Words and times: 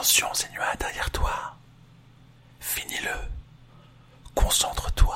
Attention, 0.00 0.28
Senua, 0.32 0.64
derrière 0.78 1.10
toi. 1.10 1.30
Finis-le. 2.58 3.10
Concentre-toi. 4.34 5.14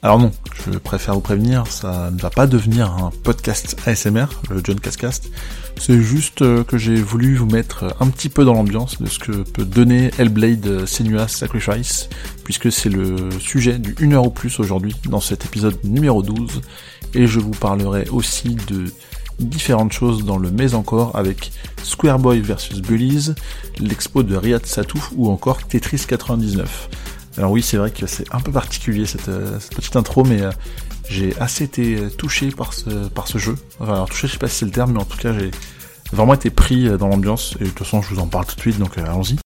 Alors 0.00 0.18
non, 0.18 0.32
je 0.70 0.78
préfère 0.78 1.14
vous 1.14 1.20
prévenir, 1.20 1.66
ça 1.66 2.10
ne 2.10 2.20
va 2.20 2.30
pas 2.30 2.46
devenir 2.46 2.90
un 2.90 3.10
podcast 3.22 3.76
ASMR, 3.86 4.26
le 4.50 4.60
John 4.62 4.78
Cascast. 4.80 5.30
C'est 5.78 6.00
juste 6.00 6.42
euh, 6.42 6.64
que 6.64 6.78
j'ai 6.78 6.96
voulu 6.96 7.36
vous 7.36 7.46
mettre 7.46 7.96
un 8.00 8.08
petit 8.08 8.28
peu 8.28 8.44
dans 8.44 8.54
l'ambiance 8.54 9.00
de 9.00 9.06
ce 9.06 9.18
que 9.18 9.32
peut 9.42 9.64
donner 9.64 10.10
Hellblade 10.18 10.86
Senua's 10.86 11.32
Sacrifice, 11.32 12.08
puisque 12.44 12.72
c'est 12.72 12.88
le 12.88 13.30
sujet 13.38 13.78
du 13.78 13.94
1 14.00 14.12
heure 14.12 14.26
ou 14.26 14.30
plus 14.30 14.58
aujourd'hui 14.58 14.96
dans 15.04 15.20
cet 15.20 15.44
épisode 15.44 15.76
numéro 15.84 16.22
12, 16.22 16.62
et 17.14 17.26
je 17.26 17.40
vous 17.40 17.50
parlerai 17.50 18.08
aussi 18.10 18.56
de 18.68 18.86
différentes 19.38 19.92
choses 19.92 20.24
dans 20.24 20.38
le 20.38 20.50
mais 20.50 20.74
encore 20.74 21.16
avec 21.16 21.52
Square 21.82 22.18
Boy 22.18 22.40
vs 22.40 22.80
Bullies, 22.80 23.34
l'expo 23.78 24.22
de 24.22 24.34
Riyad 24.34 24.64
Satouf 24.64 25.12
ou 25.14 25.30
encore 25.30 25.66
Tetris 25.66 26.04
99. 26.08 26.88
Alors 27.38 27.50
oui, 27.50 27.62
c'est 27.62 27.76
vrai 27.76 27.90
que 27.90 28.06
c'est 28.06 28.24
un 28.34 28.40
peu 28.40 28.50
particulier 28.50 29.04
cette, 29.04 29.28
euh, 29.28 29.58
petite 29.74 29.94
intro, 29.94 30.24
mais 30.24 30.40
euh, 30.40 30.50
j'ai 31.10 31.38
assez 31.38 31.64
été 31.64 32.08
touché 32.16 32.50
par 32.50 32.72
ce, 32.72 33.38
jeu. 33.38 33.56
Enfin, 33.78 33.92
alors 33.92 34.08
touché, 34.08 34.26
je 34.26 34.32
sais 34.32 34.38
pas 34.38 34.48
si 34.48 34.56
c'est 34.56 34.64
le 34.64 34.70
terme, 34.70 34.92
mais 34.92 35.00
en 35.00 35.04
tout 35.04 35.18
cas, 35.18 35.34
j'ai 35.38 35.50
vraiment 36.12 36.32
été 36.32 36.48
pris 36.48 36.88
euh, 36.88 36.96
dans 36.96 37.08
l'ambiance. 37.08 37.54
Et 37.60 37.64
de 37.64 37.68
toute 37.68 37.80
façon, 37.80 38.00
je 38.00 38.14
vous 38.14 38.20
en 38.20 38.26
parle 38.26 38.46
tout 38.46 38.56
de 38.56 38.60
suite, 38.60 38.78
donc 38.78 38.96
allons-y. 38.96 39.36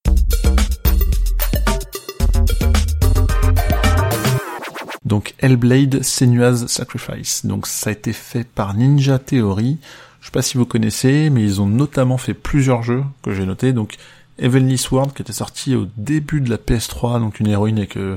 Donc 5.04 5.34
Hellblade 5.40 6.04
Senua's 6.04 6.66
Sacrifice. 6.68 7.44
Donc 7.44 7.66
ça 7.66 7.90
a 7.90 7.92
été 7.92 8.12
fait 8.12 8.44
par 8.44 8.74
Ninja 8.74 9.18
Theory. 9.18 9.78
Je 10.20 10.26
sais 10.26 10.30
pas 10.30 10.42
si 10.42 10.56
vous 10.56 10.66
connaissez, 10.66 11.28
mais 11.30 11.42
ils 11.42 11.60
ont 11.60 11.66
notamment 11.66 12.18
fait 12.18 12.34
plusieurs 12.34 12.84
jeux 12.84 13.02
que 13.22 13.34
j'ai 13.34 13.46
notés. 13.46 13.72
Donc 13.72 13.96
Heavenly 14.40 14.78
Sword 14.78 15.12
qui 15.14 15.22
était 15.22 15.32
sorti 15.32 15.74
au 15.74 15.86
début 15.96 16.40
de 16.40 16.50
la 16.50 16.56
PS3, 16.56 17.20
donc 17.20 17.40
une 17.40 17.48
héroïne 17.48 17.78
avec, 17.78 17.96
euh, 17.96 18.16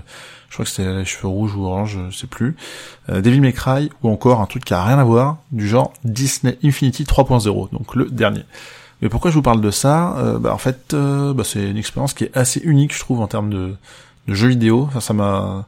je 0.49 0.53
crois 0.55 0.66
que 0.66 0.71
c'était 0.71 0.93
les 0.93 1.05
cheveux 1.05 1.27
rouges 1.27 1.55
ou 1.55 1.66
orange, 1.66 1.97
je 2.09 2.16
sais 2.16 2.27
plus. 2.27 2.55
Euh, 3.09 3.21
Devil 3.21 3.41
May 3.41 3.53
ou 4.03 4.09
encore 4.09 4.41
un 4.41 4.45
truc 4.45 4.66
qui 4.66 4.73
a 4.73 4.83
rien 4.83 4.99
à 4.99 5.03
voir, 5.03 5.38
du 5.51 5.67
genre 5.67 5.94
Disney 6.03 6.57
Infinity 6.63 7.03
3.0, 7.03 7.71
donc 7.71 7.95
le 7.95 8.05
dernier. 8.05 8.44
Mais 9.01 9.09
pourquoi 9.09 9.31
je 9.31 9.35
vous 9.35 9.41
parle 9.41 9.59
de 9.59 9.71
ça? 9.71 10.16
Euh, 10.17 10.39
bah, 10.39 10.53
En 10.53 10.57
fait, 10.57 10.94
euh, 10.94 11.33
bah, 11.33 11.44
c'est 11.44 11.69
une 11.69 11.77
expérience 11.77 12.13
qui 12.13 12.23
est 12.23 12.38
assez 12.38 12.61
unique, 12.61 12.94
je 12.94 12.99
trouve, 12.99 13.19
en 13.19 13.27
termes 13.27 13.49
de, 13.49 13.75
de 14.27 14.33
jeux 14.33 14.47
vidéo. 14.47 14.83
Enfin, 14.88 15.01
ça 15.01 15.13
m'a 15.13 15.66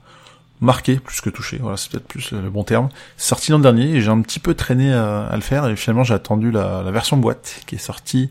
marqué 0.62 0.96
plus 0.96 1.20
que 1.20 1.30
touché. 1.30 1.58
Voilà, 1.62 1.76
c'est 1.76 1.92
peut-être 1.92 2.08
plus 2.08 2.32
le 2.32 2.50
bon 2.50 2.64
terme. 2.64 2.88
C'est 3.18 3.28
sorti 3.28 3.52
l'an 3.52 3.60
dernier 3.60 3.90
et 3.96 4.02
j'ai 4.02 4.10
un 4.10 4.22
petit 4.22 4.40
peu 4.40 4.54
traîné 4.54 4.94
à, 4.94 5.26
à 5.26 5.36
le 5.36 5.42
faire 5.42 5.68
et 5.68 5.76
finalement 5.76 6.06
j'ai 6.06 6.14
attendu 6.14 6.50
la 6.50 6.82
version 6.92 7.18
boîte 7.18 7.62
qui 7.66 7.76
est 7.76 7.80
sortie 7.80 8.30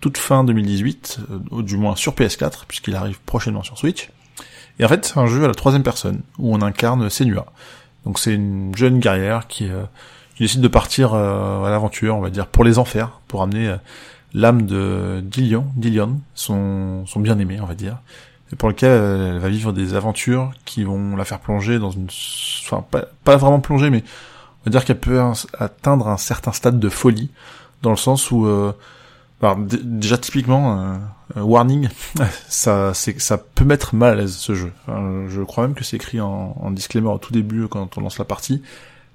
toute 0.00 0.18
fin 0.18 0.44
2018, 0.44 1.20
ou 1.50 1.62
du 1.62 1.76
moins 1.76 1.96
sur 1.96 2.12
PS4, 2.14 2.64
puisqu'il 2.68 2.94
arrive 2.94 3.18
prochainement 3.26 3.62
sur 3.62 3.78
Switch. 3.78 4.10
Et 4.78 4.84
en 4.84 4.88
fait, 4.88 5.04
c'est 5.04 5.18
un 5.18 5.26
jeu 5.26 5.44
à 5.44 5.48
la 5.48 5.54
troisième 5.54 5.82
personne, 5.82 6.20
où 6.38 6.54
on 6.54 6.62
incarne 6.62 7.10
Senua. 7.10 7.46
Donc 8.04 8.18
c'est 8.18 8.34
une 8.34 8.74
jeune 8.76 9.00
guerrière 9.00 9.46
qui, 9.48 9.68
euh, 9.68 9.82
qui 10.36 10.44
décide 10.44 10.60
de 10.60 10.68
partir 10.68 11.14
euh, 11.14 11.64
à 11.64 11.70
l'aventure, 11.70 12.16
on 12.16 12.20
va 12.20 12.30
dire, 12.30 12.46
pour 12.46 12.64
les 12.64 12.78
enfers, 12.78 13.20
pour 13.26 13.42
amener 13.42 13.68
euh, 13.68 13.76
l'âme 14.34 14.66
de 14.66 15.20
Dillion, 15.22 15.66
Dillion, 15.74 16.20
son, 16.34 17.04
son 17.06 17.20
bien-aimé, 17.20 17.58
on 17.60 17.66
va 17.66 17.74
dire, 17.74 17.98
et 18.52 18.56
pour 18.56 18.68
lequel 18.68 18.90
elle 18.90 19.38
va 19.38 19.48
vivre 19.48 19.72
des 19.72 19.94
aventures 19.94 20.52
qui 20.64 20.84
vont 20.84 21.16
la 21.16 21.24
faire 21.24 21.38
plonger 21.40 21.78
dans 21.78 21.90
une... 21.90 22.08
Enfin, 22.64 22.84
pas, 22.90 23.04
pas 23.24 23.36
vraiment 23.36 23.60
plonger, 23.60 23.90
mais 23.90 24.02
on 24.60 24.64
va 24.66 24.70
dire 24.70 24.84
qu'elle 24.84 25.00
peut 25.00 25.20
atteindre 25.58 26.08
un 26.08 26.16
certain 26.16 26.52
stade 26.52 26.78
de 26.78 26.88
folie, 26.88 27.30
dans 27.82 27.90
le 27.90 27.96
sens 27.96 28.30
où 28.30 28.46
alors 29.40 29.58
déjà 29.58 30.18
typiquement, 30.18 30.98
euh, 31.36 31.40
warning, 31.40 31.88
ça, 32.48 32.92
ça 32.94 33.38
peut 33.38 33.64
mettre 33.64 33.94
mal 33.94 34.12
à 34.12 34.16
l'aise 34.16 34.34
ce 34.36 34.54
jeu. 34.54 34.72
je 34.86 35.42
crois 35.42 35.66
même 35.66 35.74
que 35.74 35.84
c'est 35.84 35.96
écrit 35.96 36.20
en, 36.20 36.70
disclaimer 36.72 37.08
au 37.08 37.18
tout 37.18 37.32
début 37.32 37.68
quand 37.68 37.96
on 37.98 38.00
lance 38.00 38.18
la 38.18 38.24
partie. 38.24 38.62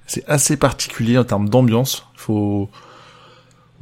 C'est 0.05 0.27
assez 0.27 0.57
particulier 0.57 1.17
en 1.17 1.23
termes 1.23 1.49
d'ambiance. 1.49 2.07
Faut, 2.15 2.69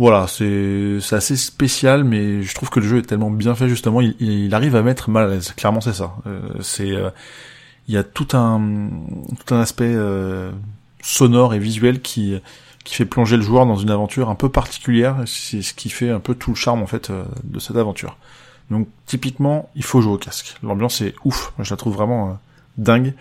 voilà, 0.02 0.26
c'est, 0.26 1.00
assez 1.12 1.36
spécial, 1.36 2.04
mais 2.04 2.42
je 2.42 2.56
trouve 2.56 2.72
que 2.72 2.80
le 2.80 2.88
jeu 2.88 2.98
est 2.98 3.04
tellement 3.04 3.30
bien 3.30 3.54
fait 3.54 3.70
justement, 3.70 4.02
il, 4.02 4.16
il 4.20 4.56
arrive 4.56 4.76
à 4.76 4.82
mettre 4.82 5.12
mal 5.12 5.26
à 5.26 5.28
l'aise. 5.28 5.54
Clairement, 5.56 5.80
c'est 5.80 5.94
ça. 5.94 6.16
Euh, 6.26 6.42
c'est, 6.60 6.90
euh, 6.90 7.12
il 7.88 7.94
y 7.94 7.98
a 7.98 8.04
tout 8.04 8.30
un, 8.34 8.90
tout 9.46 9.54
un 9.54 9.60
aspect 9.60 9.94
euh, 9.94 10.52
sonore 11.04 11.54
et 11.54 11.60
visuel 11.60 12.02
qui 12.02 12.40
qui 12.84 12.96
fait 12.96 13.06
plonger 13.06 13.38
le 13.38 13.44
joueur 13.44 13.66
dans 13.66 13.76
une 13.76 13.92
aventure 13.92 14.30
un 14.30 14.36
peu 14.36 14.50
particulière, 14.50 15.18
c'est 15.26 15.62
ce 15.62 15.74
qui 15.74 15.90
fait 15.90 16.10
un 16.10 16.20
peu 16.20 16.36
tout 16.36 16.52
le 16.52 16.56
charme 16.56 16.82
en 16.82 16.88
fait 16.88 17.10
euh, 17.10 17.24
de 17.44 17.60
cette 17.60 17.76
aventure. 17.76 18.18
Donc 18.70 18.88
typiquement, 19.06 19.70
il 19.76 19.84
faut 19.84 20.02
jouer 20.02 20.14
au 20.14 20.18
casque. 20.18 20.56
L'ambiance 20.64 21.02
est 21.02 21.14
ouf, 21.26 21.54
Moi, 21.58 21.66
je 21.66 21.72
la 21.72 21.78
trouve 21.78 21.94
vraiment 21.94 22.30
euh, 22.30 22.34
dingue. 22.78 23.14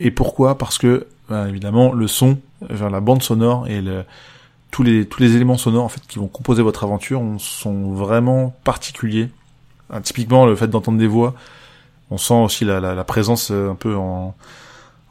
Et 0.00 0.10
pourquoi? 0.10 0.58
Parce 0.58 0.78
que 0.78 1.06
bah, 1.28 1.48
évidemment 1.48 1.92
le 1.92 2.06
son, 2.06 2.38
la 2.68 3.00
bande 3.00 3.22
sonore 3.22 3.66
et 3.66 3.80
le, 3.80 4.04
tous 4.70 4.82
les 4.82 5.06
tous 5.06 5.20
les 5.20 5.34
éléments 5.34 5.56
sonores 5.56 5.84
en 5.84 5.88
fait 5.88 6.02
qui 6.06 6.18
vont 6.18 6.28
composer 6.28 6.62
votre 6.62 6.84
aventure 6.84 7.22
sont 7.38 7.92
vraiment 7.92 8.54
particuliers. 8.62 9.28
typiquement 10.02 10.46
le 10.46 10.54
fait 10.54 10.68
d'entendre 10.68 10.98
des 10.98 11.06
voix, 11.06 11.34
on 12.10 12.18
sent 12.18 12.34
aussi 12.34 12.64
la, 12.64 12.78
la, 12.80 12.94
la 12.94 13.04
présence 13.04 13.50
euh, 13.50 13.70
un 13.70 13.74
peu 13.74 13.96
en 13.96 14.34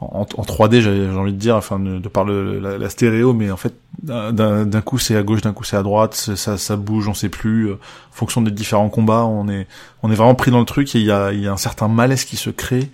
en, 0.01 0.21
en 0.21 0.43
3D, 0.43 0.81
j'ai 0.81 1.09
envie 1.09 1.31
de 1.31 1.37
dire, 1.37 1.55
enfin 1.55 1.79
de, 1.79 2.07
par 2.09 2.25
le, 2.25 2.59
la, 2.59 2.89
stéréo, 2.89 3.33
mais 3.33 3.49
en 3.49 3.57
fait 3.57 3.73
d'un 4.03 4.81
coup 4.81 4.99
c'est 4.99 5.15
à 5.15 5.23
gauche, 5.23 5.41
d'un 5.41 5.53
coup 5.53 5.63
c'est 5.63 5.77
à 5.77 5.83
droite, 5.83 6.13
ça, 6.13 6.57
ça 6.57 6.75
bouge, 6.75 7.07
on 7.07 7.13
sait 7.13 7.29
plus. 7.29 7.69
Euh, 7.69 7.75
en 7.75 8.15
fonction 8.15 8.41
des 8.41 8.51
différents 8.51 8.89
combats, 8.89 9.23
on 9.23 9.47
est 9.47 9.67
on 10.03 10.11
est 10.11 10.15
vraiment 10.15 10.35
pris 10.35 10.51
dans 10.51 10.59
le 10.59 10.65
truc 10.65 10.93
et 10.95 10.99
il 10.99 11.05
y 11.05 11.11
a, 11.11 11.31
y 11.31 11.47
a 11.47 11.51
un 11.51 11.57
certain 11.57 11.87
malaise 11.87 12.25
qui 12.25 12.35
se 12.35 12.49
crée 12.49 12.89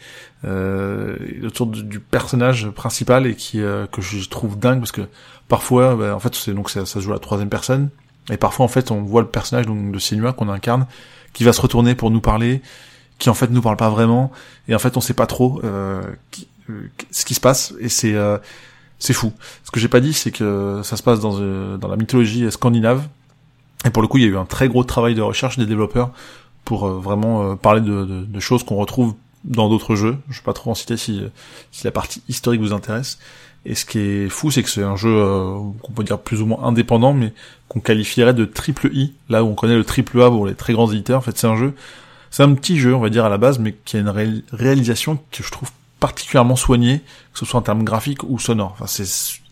euh, 0.45 1.15
autour 1.43 1.67
du, 1.67 1.99
personnage 1.99 2.69
principal 2.69 3.25
et 3.25 3.35
qui 3.35 3.61
euh, 3.61 3.87
que 3.87 4.01
je 4.01 4.27
trouve 4.29 4.57
dingue 4.57 4.79
parce 4.79 4.91
que 4.91 5.01
parfois, 5.47 5.95
bah, 5.95 6.15
en 6.15 6.19
fait, 6.19 6.35
c'est 6.35 6.53
donc 6.53 6.69
ça, 6.69 6.85
ça, 6.85 6.95
se 6.95 6.99
joue 6.99 7.11
à 7.11 7.15
la 7.15 7.19
troisième 7.19 7.49
personne 7.49 7.89
et 8.29 8.37
parfois 8.37 8.65
en 8.65 8.69
fait 8.69 8.91
on 8.91 9.01
voit 9.01 9.21
le 9.21 9.27
personnage 9.27 9.65
donc 9.65 9.91
de 9.91 9.99
Senua 9.99 10.33
qu'on 10.33 10.49
incarne 10.49 10.85
qui 11.33 11.43
va 11.43 11.53
se 11.53 11.61
retourner 11.61 11.95
pour 11.95 12.11
nous 12.11 12.21
parler 12.21 12.61
qui 13.17 13.29
en 13.29 13.33
fait 13.33 13.49
nous 13.49 13.61
parle 13.61 13.77
pas 13.77 13.89
vraiment 13.89 14.31
et 14.67 14.75
en 14.75 14.79
fait 14.79 14.97
on 14.97 15.01
sait 15.01 15.13
pas 15.13 15.27
trop 15.27 15.61
euh, 15.63 16.01
ce 17.11 17.25
qui 17.25 17.33
se 17.33 17.39
passe 17.39 17.73
et 17.79 17.89
c'est 17.89 18.13
euh, 18.13 18.37
c'est 18.99 19.13
fou. 19.13 19.33
Ce 19.63 19.71
que 19.71 19.79
j'ai 19.79 19.87
pas 19.87 19.99
dit, 19.99 20.13
c'est 20.13 20.31
que 20.31 20.81
ça 20.83 20.95
se 20.97 21.03
passe 21.03 21.19
dans 21.19 21.37
euh, 21.39 21.77
dans 21.77 21.87
la 21.87 21.97
mythologie 21.97 22.51
scandinave 22.51 23.07
et 23.85 23.89
pour 23.89 24.01
le 24.01 24.07
coup, 24.07 24.17
il 24.17 24.23
y 24.23 24.27
a 24.27 24.29
eu 24.29 24.37
un 24.37 24.45
très 24.45 24.67
gros 24.67 24.83
travail 24.83 25.15
de 25.15 25.21
recherche 25.21 25.57
des 25.57 25.65
développeurs 25.65 26.11
pour 26.65 26.85
euh, 26.85 26.99
vraiment 26.99 27.55
parler 27.55 27.81
de, 27.81 28.05
de, 28.05 28.25
de 28.25 28.39
choses 28.39 28.63
qu'on 28.63 28.75
retrouve 28.75 29.15
dans 29.43 29.69
d'autres 29.69 29.95
jeux. 29.95 30.17
Je 30.29 30.37
vais 30.37 30.43
pas 30.45 30.53
trop 30.53 30.71
en 30.71 30.75
citer 30.75 30.97
si 30.97 31.21
si 31.71 31.83
la 31.83 31.91
partie 31.91 32.21
historique 32.29 32.61
vous 32.61 32.73
intéresse. 32.73 33.17
Et 33.63 33.75
ce 33.75 33.85
qui 33.85 33.99
est 33.99 34.29
fou, 34.29 34.49
c'est 34.49 34.63
que 34.63 34.69
c'est 34.69 34.83
un 34.83 34.95
jeu 34.95 35.23
qu'on 35.83 35.91
peut 35.91 36.03
dire 36.03 36.17
plus 36.19 36.41
ou 36.41 36.47
moins 36.47 36.63
indépendant, 36.63 37.13
mais 37.13 37.31
qu'on 37.67 37.79
qualifierait 37.79 38.33
de 38.33 38.45
triple 38.45 38.89
I, 38.91 39.13
là 39.29 39.43
où 39.43 39.47
on 39.47 39.53
connaît 39.53 39.77
le 39.77 39.83
triple 39.83 40.19
A 40.21 40.29
pour 40.29 40.47
les 40.47 40.55
très 40.55 40.73
grands 40.73 40.91
éditeurs. 40.91 41.19
En 41.19 41.21
fait, 41.21 41.37
c'est 41.37 41.47
un 41.47 41.55
jeu, 41.55 41.73
c'est 42.31 42.43
un 42.43 42.53
petit 42.53 42.79
jeu, 42.79 42.95
on 42.95 42.99
va 42.99 43.09
dire 43.09 43.23
à 43.23 43.29
la 43.29 43.37
base, 43.37 43.59
mais 43.59 43.75
qui 43.85 43.97
a 43.97 43.99
une 43.99 44.41
réalisation 44.51 45.19
que 45.31 45.43
je 45.43 45.51
trouve 45.51 45.69
particulièrement 46.01 46.57
soigné, 46.57 46.99
que 47.31 47.39
ce 47.39 47.45
soit 47.45 47.59
en 47.59 47.63
termes 47.63 47.83
graphiques 47.83 48.23
ou 48.23 48.39
sonores. 48.39 48.71
Enfin, 48.73 48.87
c'est 48.87 49.05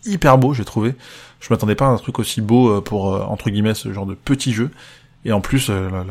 hyper 0.04 0.36
beau, 0.36 0.52
j'ai 0.52 0.66
trouvé. 0.66 0.94
Je 1.40 1.46
m'attendais 1.48 1.76
pas 1.76 1.86
à 1.86 1.90
un 1.90 1.96
truc 1.96 2.18
aussi 2.18 2.42
beau 2.42 2.68
euh, 2.68 2.80
pour 2.82 3.14
euh, 3.14 3.20
entre 3.22 3.48
guillemets 3.48 3.72
ce 3.72 3.90
genre 3.92 4.04
de 4.04 4.14
petit 4.14 4.52
jeu. 4.52 4.70
Et 5.24 5.32
en 5.32 5.40
plus, 5.40 5.70
euh, 5.70 5.88
la, 5.90 6.04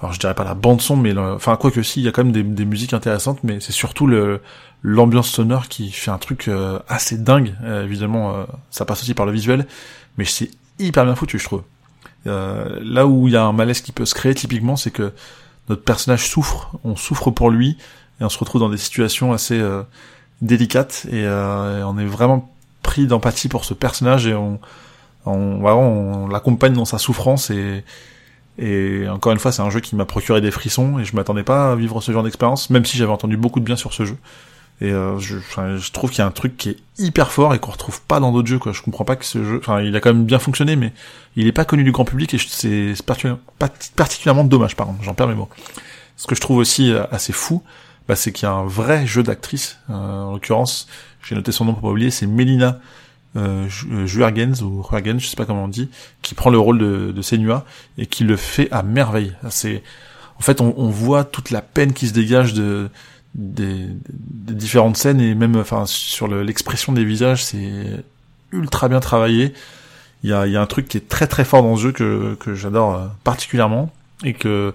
alors 0.00 0.12
je 0.12 0.18
dirais 0.18 0.34
pas 0.34 0.44
la 0.44 0.54
bande 0.54 0.82
son, 0.82 0.96
mais 0.96 1.16
enfin 1.16 1.56
quoi 1.56 1.70
que 1.70 1.82
si, 1.82 2.00
il 2.00 2.04
y 2.04 2.08
a 2.08 2.12
quand 2.12 2.24
même 2.24 2.54
des, 2.54 2.64
musiques 2.64 2.92
intéressantes, 2.92 3.38
mais 3.44 3.60
c'est 3.60 3.72
surtout 3.72 4.10
l'ambiance 4.82 5.30
sonore 5.30 5.68
qui 5.68 5.90
fait 5.90 6.10
un 6.10 6.18
truc 6.18 6.50
assez 6.86 7.16
dingue. 7.16 7.54
évidemment, 7.64 8.46
ça 8.70 8.84
passe 8.84 9.00
aussi 9.00 9.14
par 9.14 9.24
le 9.24 9.32
visuel, 9.32 9.66
mais 10.18 10.26
c'est 10.26 10.50
hyper 10.78 11.06
bien 11.06 11.14
foutu, 11.14 11.38
je 11.38 11.44
trouve. 11.44 11.62
là 12.26 13.06
où 13.06 13.26
il 13.26 13.32
y 13.32 13.38
a 13.38 13.44
un 13.44 13.52
malaise 13.52 13.80
qui 13.80 13.92
peut 13.92 14.04
se 14.04 14.14
créer, 14.14 14.34
typiquement, 14.34 14.76
c'est 14.76 14.90
que 14.90 15.14
notre 15.70 15.82
personnage 15.82 16.28
souffre, 16.28 16.78
on 16.84 16.94
souffre 16.94 17.30
pour 17.30 17.50
lui, 17.50 17.78
et 18.20 18.24
on 18.24 18.28
se 18.28 18.38
retrouve 18.38 18.60
dans 18.60 18.68
des 18.68 18.78
situations 18.78 19.32
assez 19.32 19.58
euh, 19.58 19.82
délicates. 20.42 21.06
Euh, 21.12 21.80
et, 21.80 21.84
on 21.84 21.98
est 21.98 22.06
vraiment 22.06 22.50
pris 22.82 23.06
d'empathie 23.06 23.48
pour 23.48 23.64
ce 23.64 23.74
personnage 23.74 24.26
et 24.26 24.34
on 24.34 24.60
on, 25.28 25.64
on 25.64 26.28
l'accompagne 26.28 26.72
dans 26.72 26.84
sa 26.84 26.98
souffrance. 26.98 27.50
Et 27.50 27.84
et 28.58 29.06
encore 29.10 29.32
une 29.32 29.38
fois 29.38 29.52
c'est 29.52 29.60
un 29.60 29.68
jeu 29.68 29.80
qui 29.80 29.96
m'a 29.96 30.06
procuré 30.06 30.40
des 30.40 30.50
frissons 30.50 30.98
et 30.98 31.04
je 31.04 31.14
m'attendais 31.14 31.42
pas 31.42 31.72
à 31.72 31.76
vivre 31.76 32.00
ce 32.00 32.10
genre 32.10 32.22
d'expérience 32.22 32.70
même 32.70 32.86
si 32.86 32.96
j'avais 32.96 33.12
entendu 33.12 33.36
beaucoup 33.36 33.60
de 33.60 33.66
bien 33.66 33.76
sur 33.76 33.92
ce 33.92 34.06
jeu. 34.06 34.16
Et 34.80 34.90
euh, 34.90 35.18
je, 35.18 35.36
je, 35.38 35.92
trouve 35.92 36.10
qu'il 36.10 36.18
y 36.18 36.22
a 36.22 36.26
un 36.26 36.30
truc 36.30 36.56
qui 36.56 36.70
est 36.70 36.76
hyper 36.98 37.32
fort 37.32 37.54
et 37.54 37.58
qu'on 37.58 37.70
retrouve 37.70 38.00
pas 38.02 38.20
dans 38.20 38.32
d'autres 38.32 38.48
jeux 38.48 38.58
quoi. 38.58 38.72
Je 38.72 38.80
comprends 38.80 39.04
pas 39.04 39.16
que 39.16 39.26
ce 39.26 39.44
jeu 39.44 39.58
enfin 39.58 39.82
il 39.82 39.94
a 39.94 40.00
quand 40.00 40.12
même 40.12 40.24
bien 40.24 40.38
fonctionné 40.38 40.74
mais 40.74 40.92
il 41.34 41.46
est 41.46 41.52
pas 41.52 41.66
connu 41.66 41.84
du 41.84 41.92
grand 41.92 42.06
public 42.06 42.32
et 42.32 42.38
c'est 42.38 42.94
particulièrement 43.94 44.44
dommage 44.44 44.74
pardon 44.74 44.94
j'en 45.02 45.12
perds 45.12 45.28
mes 45.28 45.34
mots. 45.34 45.50
Ce 46.16 46.26
que 46.26 46.34
je 46.34 46.40
trouve 46.40 46.56
aussi 46.56 46.94
assez 47.10 47.34
fou 47.34 47.62
bah, 48.08 48.16
c'est 48.16 48.32
qu'il 48.32 48.44
y 48.44 48.50
a 48.50 48.52
un 48.52 48.66
vrai 48.66 49.06
jeu 49.06 49.22
d'actrice. 49.22 49.78
en 49.88 50.32
l'occurrence, 50.32 50.88
j'ai 51.22 51.34
noté 51.34 51.52
son 51.52 51.64
nom 51.64 51.72
pour 51.72 51.82
pas 51.82 51.88
oublier, 51.88 52.10
c'est 52.10 52.26
Melina 52.26 52.78
euh, 53.36 53.68
Juergens 54.06 54.62
ou 54.62 54.84
Juergens, 54.88 55.20
je 55.20 55.26
sais 55.26 55.36
pas 55.36 55.44
comment 55.44 55.64
on 55.64 55.68
dit, 55.68 55.90
qui 56.22 56.34
prend 56.34 56.50
le 56.50 56.58
rôle 56.58 56.78
de, 56.78 57.12
de 57.12 57.22
Senua 57.22 57.64
et 57.98 58.06
qui 58.06 58.24
le 58.24 58.36
fait 58.36 58.68
à 58.70 58.82
merveille. 58.82 59.34
C'est, 59.50 59.82
en 60.38 60.42
fait, 60.42 60.60
on, 60.60 60.74
on, 60.76 60.88
voit 60.88 61.24
toute 61.24 61.50
la 61.50 61.62
peine 61.62 61.92
qui 61.92 62.08
se 62.08 62.12
dégage 62.12 62.54
de 62.54 62.88
des, 63.34 63.88
différentes 64.10 64.96
scènes 64.96 65.20
et 65.20 65.34
même, 65.34 65.56
enfin, 65.56 65.84
sur 65.86 66.28
l'expression 66.28 66.92
des 66.92 67.04
visages, 67.04 67.44
c'est 67.44 68.04
ultra 68.52 68.88
bien 68.88 69.00
travaillé. 69.00 69.52
Il 70.22 70.30
y 70.30 70.32
a, 70.32 70.46
y 70.46 70.56
a 70.56 70.62
un 70.62 70.66
truc 70.66 70.88
qui 70.88 70.96
est 70.96 71.08
très 71.08 71.26
très 71.26 71.44
fort 71.44 71.62
dans 71.62 71.76
ce 71.76 71.82
jeu 71.82 71.92
que, 71.92 72.36
que 72.40 72.54
j'adore 72.54 72.94
euh, 72.94 73.06
particulièrement 73.22 73.92
et 74.24 74.32
que 74.32 74.72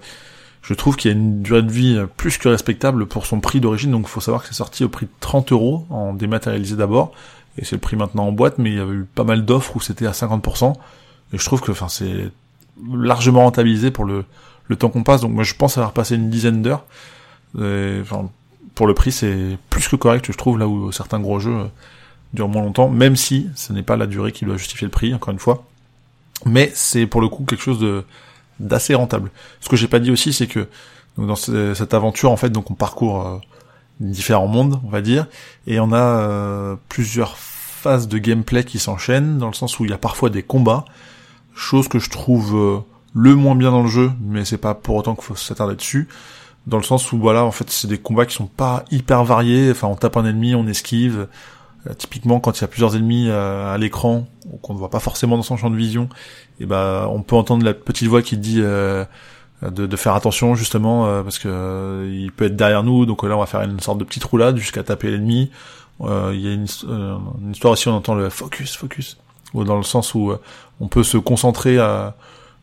je 0.62 0.74
trouve 0.74 0.96
qu'il 0.96 1.10
y 1.10 1.14
a 1.14 1.16
une 1.16 1.42
durée 1.42 1.62
de 1.62 1.72
vie 1.72 2.00
plus 2.16 2.38
que 2.38 2.48
respectable 2.48 3.06
pour 3.06 3.26
son 3.26 3.40
prix 3.40 3.60
d'origine. 3.60 3.90
Donc, 3.90 4.02
il 4.02 4.08
faut 4.08 4.20
savoir 4.20 4.42
que 4.42 4.48
c'est 4.48 4.54
sorti 4.54 4.84
au 4.84 4.88
prix 4.88 5.06
de 5.06 5.12
30 5.20 5.52
euros 5.52 5.86
en 5.90 6.14
dématérialisé 6.14 6.76
d'abord. 6.76 7.12
Et 7.58 7.64
c'est 7.64 7.76
le 7.76 7.80
prix 7.80 7.96
maintenant 7.96 8.26
en 8.26 8.32
boîte, 8.32 8.58
mais 8.58 8.70
il 8.70 8.76
y 8.76 8.80
avait 8.80 8.94
eu 8.94 9.04
pas 9.04 9.24
mal 9.24 9.44
d'offres 9.44 9.76
où 9.76 9.80
c'était 9.80 10.06
à 10.06 10.12
50%, 10.12 10.74
et 11.32 11.38
je 11.38 11.44
trouve 11.44 11.60
que 11.60 11.70
enfin 11.70 11.88
c'est 11.88 12.30
largement 12.92 13.42
rentabilisé 13.42 13.90
pour 13.90 14.04
le, 14.04 14.24
temps 14.78 14.88
qu'on 14.88 15.02
passe, 15.02 15.20
donc 15.20 15.32
moi 15.32 15.44
je 15.44 15.52
pense 15.54 15.76
avoir 15.76 15.92
passé 15.92 16.14
une 16.14 16.30
dizaine 16.30 16.62
d'heures, 16.62 16.86
enfin, 17.54 18.30
pour 18.74 18.86
le 18.86 18.94
prix 18.94 19.12
c'est 19.12 19.58
plus 19.68 19.86
que 19.86 19.96
correct 19.96 20.32
je 20.32 20.36
trouve, 20.36 20.58
là 20.58 20.66
où 20.66 20.90
certains 20.92 21.20
gros 21.20 21.38
jeux 21.38 21.54
euh, 21.54 21.64
durent 22.32 22.48
moins 22.48 22.62
longtemps, 22.62 22.88
même 22.88 23.14
si 23.14 23.50
ce 23.54 23.74
n'est 23.74 23.82
pas 23.82 23.98
la 23.98 24.06
durée 24.06 24.32
qui 24.32 24.46
doit 24.46 24.56
justifier 24.56 24.86
le 24.86 24.90
prix, 24.90 25.12
encore 25.12 25.30
une 25.30 25.38
fois, 25.38 25.66
mais 26.46 26.70
c'est 26.74 27.06
pour 27.06 27.20
le 27.20 27.28
coup 27.28 27.44
quelque 27.44 27.62
chose 27.62 27.78
de 27.78 28.02
d'assez 28.60 28.94
rentable. 28.94 29.30
Ce 29.60 29.68
que 29.68 29.76
j'ai 29.76 29.88
pas 29.88 29.98
dit 29.98 30.10
aussi, 30.10 30.32
c'est 30.32 30.46
que 30.46 30.68
dans 31.18 31.36
cette 31.36 31.94
aventure 31.94 32.30
en 32.30 32.36
fait, 32.36 32.50
donc 32.50 32.70
on 32.70 32.74
parcourt 32.74 33.26
euh, 33.26 33.38
différents 34.00 34.46
mondes, 34.46 34.80
on 34.84 34.88
va 34.88 35.00
dire, 35.00 35.26
et 35.66 35.80
on 35.80 35.92
a 35.92 36.00
euh, 36.00 36.76
plusieurs 36.88 37.36
phases 37.36 38.08
de 38.08 38.18
gameplay 38.18 38.64
qui 38.64 38.78
s'enchaînent, 38.78 39.38
dans 39.38 39.48
le 39.48 39.54
sens 39.54 39.78
où 39.78 39.84
il 39.84 39.90
y 39.90 39.94
a 39.94 39.98
parfois 39.98 40.30
des 40.30 40.42
combats, 40.42 40.84
chose 41.54 41.88
que 41.88 41.98
je 41.98 42.10
trouve 42.10 42.56
euh, 42.56 42.78
le 43.14 43.34
moins 43.34 43.54
bien 43.54 43.70
dans 43.70 43.82
le 43.82 43.88
jeu, 43.88 44.10
mais 44.20 44.44
c'est 44.44 44.58
pas 44.58 44.74
pour 44.74 44.96
autant 44.96 45.14
qu'il 45.14 45.24
faut 45.24 45.36
s'attarder 45.36 45.76
dessus, 45.76 46.08
dans 46.66 46.76
le 46.76 46.84
sens 46.84 47.12
où 47.12 47.18
voilà, 47.18 47.44
en 47.44 47.50
fait, 47.50 47.68
c'est 47.70 47.88
des 47.88 47.98
combats 47.98 48.24
qui 48.24 48.34
sont 48.34 48.46
pas 48.46 48.84
hyper 48.90 49.24
variés, 49.24 49.70
enfin, 49.70 49.88
on 49.88 49.96
tape 49.96 50.16
un 50.16 50.24
ennemi, 50.24 50.54
on 50.54 50.66
esquive, 50.66 51.26
typiquement 51.98 52.40
quand 52.40 52.58
il 52.58 52.60
y 52.60 52.64
a 52.64 52.68
plusieurs 52.68 52.94
ennemis 52.96 53.30
à 53.30 53.76
l'écran, 53.78 54.26
qu'on 54.62 54.74
ne 54.74 54.78
voit 54.78 54.90
pas 54.90 55.00
forcément 55.00 55.36
dans 55.36 55.42
son 55.42 55.56
champ 55.56 55.70
de 55.70 55.76
vision, 55.76 56.08
et 56.60 56.66
ben 56.66 57.06
on 57.10 57.22
peut 57.22 57.36
entendre 57.36 57.64
la 57.64 57.74
petite 57.74 58.08
voix 58.08 58.22
qui 58.22 58.36
dit 58.36 58.62
de, 59.70 59.86
de, 59.86 59.96
faire 59.96 60.14
attention 60.14 60.54
justement 60.54 61.06
euh, 61.06 61.22
parce 61.22 61.38
que 61.38 61.48
euh, 61.48 62.10
il 62.12 62.32
peut 62.32 62.46
être 62.46 62.56
derrière 62.56 62.82
nous 62.82 63.06
donc 63.06 63.22
là 63.22 63.36
on 63.36 63.40
va 63.40 63.46
faire 63.46 63.62
une 63.62 63.80
sorte 63.80 63.98
de 63.98 64.04
petite 64.04 64.24
roulade 64.24 64.56
jusqu'à 64.56 64.82
taper 64.82 65.10
l'ennemi. 65.10 65.50
Euh, 66.00 66.32
il 66.34 66.40
y 66.40 66.48
a 66.48 66.52
une, 66.52 66.66
une, 67.40 67.52
histoire 67.52 67.72
aussi 67.72 67.86
on 67.88 67.92
entend 67.92 68.14
le 68.14 68.28
focus 68.28 68.76
focus 68.76 69.18
ou 69.54 69.62
dans 69.64 69.76
le 69.76 69.82
sens 69.82 70.14
où 70.14 70.32
on 70.80 70.88
peut 70.88 71.04
se 71.04 71.18
concentrer 71.18 71.78
à 71.78 72.16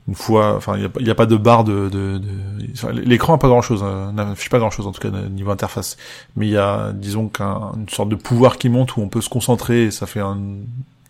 une 0.10 0.16
fois 0.16 0.56
enfin 0.56 0.76
il 0.76 1.04
n'y 1.04 1.10
a, 1.10 1.12
a, 1.12 1.16
pas 1.16 1.26
de 1.26 1.38
barre 1.38 1.64
de, 1.64 1.90
de, 1.90 2.18
de... 2.18 3.00
l'écran 3.02 3.36
a 3.36 3.38
pas 3.38 3.48
grand 3.48 3.62
chose 3.62 3.84
hein, 3.84 4.12
n'affiche 4.14 4.50
pas 4.50 4.60
grand 4.60 4.72
chose 4.72 4.88
en 4.88 4.92
tout 4.92 5.02
cas 5.02 5.10
niveau 5.10 5.52
interface 5.52 5.98
mais 6.36 6.48
il 6.48 6.52
y 6.52 6.58
a 6.58 6.92
disons 6.94 7.30
qu'une 7.30 7.88
sorte 7.90 8.10
de 8.10 8.16
pouvoir 8.16 8.58
qui 8.58 8.70
monte 8.70 8.98
où 8.98 9.02
on 9.02 9.10
peut 9.10 9.22
se 9.22 9.30
concentrer 9.30 9.84
et 9.84 9.92
ça 9.92 10.06
fait 10.06 10.22
une 10.22 10.66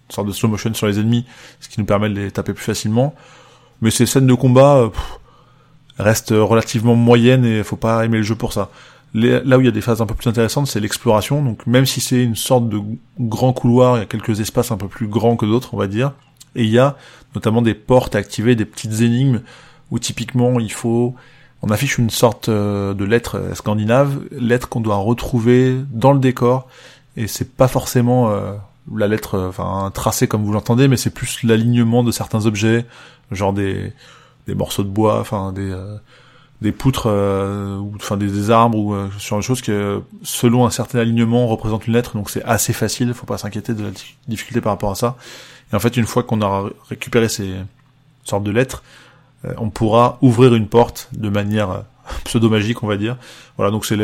sorte 0.10 0.28
de 0.28 0.34
slow 0.34 0.50
motion 0.50 0.74
sur 0.74 0.88
les 0.88 1.00
ennemis 1.00 1.26
ce 1.60 1.70
qui 1.70 1.80
nous 1.80 1.86
permet 1.86 2.10
de 2.10 2.16
les 2.16 2.32
taper 2.32 2.54
plus 2.54 2.66
facilement 2.66 3.16
mais 3.82 3.92
ces 3.92 4.06
scènes 4.06 4.28
de 4.28 4.34
combat 4.34 4.90
reste 6.00 6.30
relativement 6.32 6.96
moyenne 6.96 7.46
et 7.46 7.64
faut 7.64 7.76
pas 7.76 8.04
aimer 8.06 8.18
le 8.18 8.24
jeu 8.24 8.36
pour 8.36 8.54
ça. 8.54 8.70
là 9.14 9.58
où 9.58 9.62
il 9.62 9.66
y 9.66 9.70
a 9.70 9.72
des 9.72 9.82
phases 9.82 10.02
un 10.02 10.06
peu 10.06 10.16
plus 10.16 10.30
intéressantes, 10.30 10.68
c'est 10.68 10.80
l'exploration. 10.80 11.44
Donc 11.44 11.68
même 11.68 11.86
si 11.86 12.02
c'est 12.02 12.24
une 12.24 12.36
sorte 12.36 12.70
de 12.70 12.80
grand 13.20 13.54
couloir, 13.54 13.98
il 13.98 14.00
y 14.00 14.04
a 14.04 14.06
quelques 14.06 14.40
espaces 14.40 14.72
un 14.72 14.78
peu 14.78 14.88
plus 14.88 15.08
grands 15.08 15.36
que 15.36 15.46
d'autres, 15.46 15.74
on 15.74 15.78
va 15.78 15.88
dire. 15.88 16.14
Et 16.56 16.64
il 16.64 16.70
y 16.70 16.80
a 16.80 16.98
notamment 17.36 17.62
des 17.62 17.74
portes 17.74 18.16
à 18.16 18.20
activer, 18.20 18.56
des 18.56 18.66
petites 18.66 19.02
énigmes 19.02 19.42
où 19.92 20.00
typiquement 20.00 20.60
il 20.60 20.72
faut 20.72 21.16
on 21.62 21.70
affiche 21.70 21.98
une 21.98 22.10
sorte 22.10 22.48
euh, 22.48 22.94
de 22.94 23.04
lettre 23.04 23.36
euh, 23.38 23.54
scandinave, 23.54 24.20
lettre 24.32 24.70
qu'on 24.70 24.80
doit 24.80 24.96
retrouver 24.96 25.76
dans 25.92 26.14
le 26.14 26.20
décor 26.20 26.68
et 27.18 27.28
c'est 27.28 27.56
pas 27.56 27.68
forcément 27.68 28.30
euh, 28.30 28.54
la 28.96 29.08
lettre 29.08 29.48
enfin 29.50 29.92
tracée 29.94 30.28
comme 30.28 30.44
vous 30.44 30.54
l'entendez 30.54 30.88
mais 30.88 30.98
c'est 30.98 31.10
plus 31.10 31.44
l'alignement 31.44 32.04
de 32.04 32.12
certains 32.12 32.46
objets, 32.46 32.86
genre 33.32 33.54
des 33.54 33.94
des 34.50 34.56
morceaux 34.56 34.84
de 34.84 34.90
bois, 34.90 35.20
enfin 35.20 35.54
des 35.54 35.72
euh, 35.72 35.98
des 36.62 36.74
poutres, 36.74 37.08
euh, 37.08 37.80
enfin 37.96 38.18
des, 38.18 38.52
arbres 38.52 38.78
ou 38.78 38.94
euh, 38.94 39.08
sur 39.18 39.38
une 39.38 39.42
chose 39.42 39.62
qui, 39.62 39.72
selon 40.24 40.66
un 40.66 40.70
certain 40.70 41.00
alignement, 41.00 41.48
représente 41.48 41.88
une 41.88 41.94
lettre. 41.94 42.18
Donc 42.18 42.30
c'est 42.30 42.44
assez 42.44 42.74
facile, 42.74 43.14
faut 43.14 43.26
pas 43.26 43.38
s'inquiéter 43.38 43.74
de 43.74 43.84
la 43.84 43.92
difficulté 44.28 44.60
par 44.60 44.74
rapport 44.74 44.92
à 44.92 44.96
ça. 44.96 45.16
Et 45.72 45.76
en 45.76 45.80
fait, 45.80 45.98
une 45.98 46.06
fois 46.06 46.24
qu'on 46.24 46.42
a 46.42 46.70
récupéré 46.90 47.30
ces 47.30 47.54
sortes 48.24 48.44
de 48.44 48.52
lettres, 48.52 48.84
on 49.58 49.70
pourra 49.70 50.18
ouvrir 50.22 50.54
une 50.56 50.68
porte 50.68 51.10
de 51.14 51.30
manière 51.30 51.84
pseudo-magique, 52.26 52.84
on 52.84 52.88
va 52.88 52.98
dire. 52.98 53.18
Voilà, 53.58 53.72
donc 53.72 53.86
c'est 53.86 53.98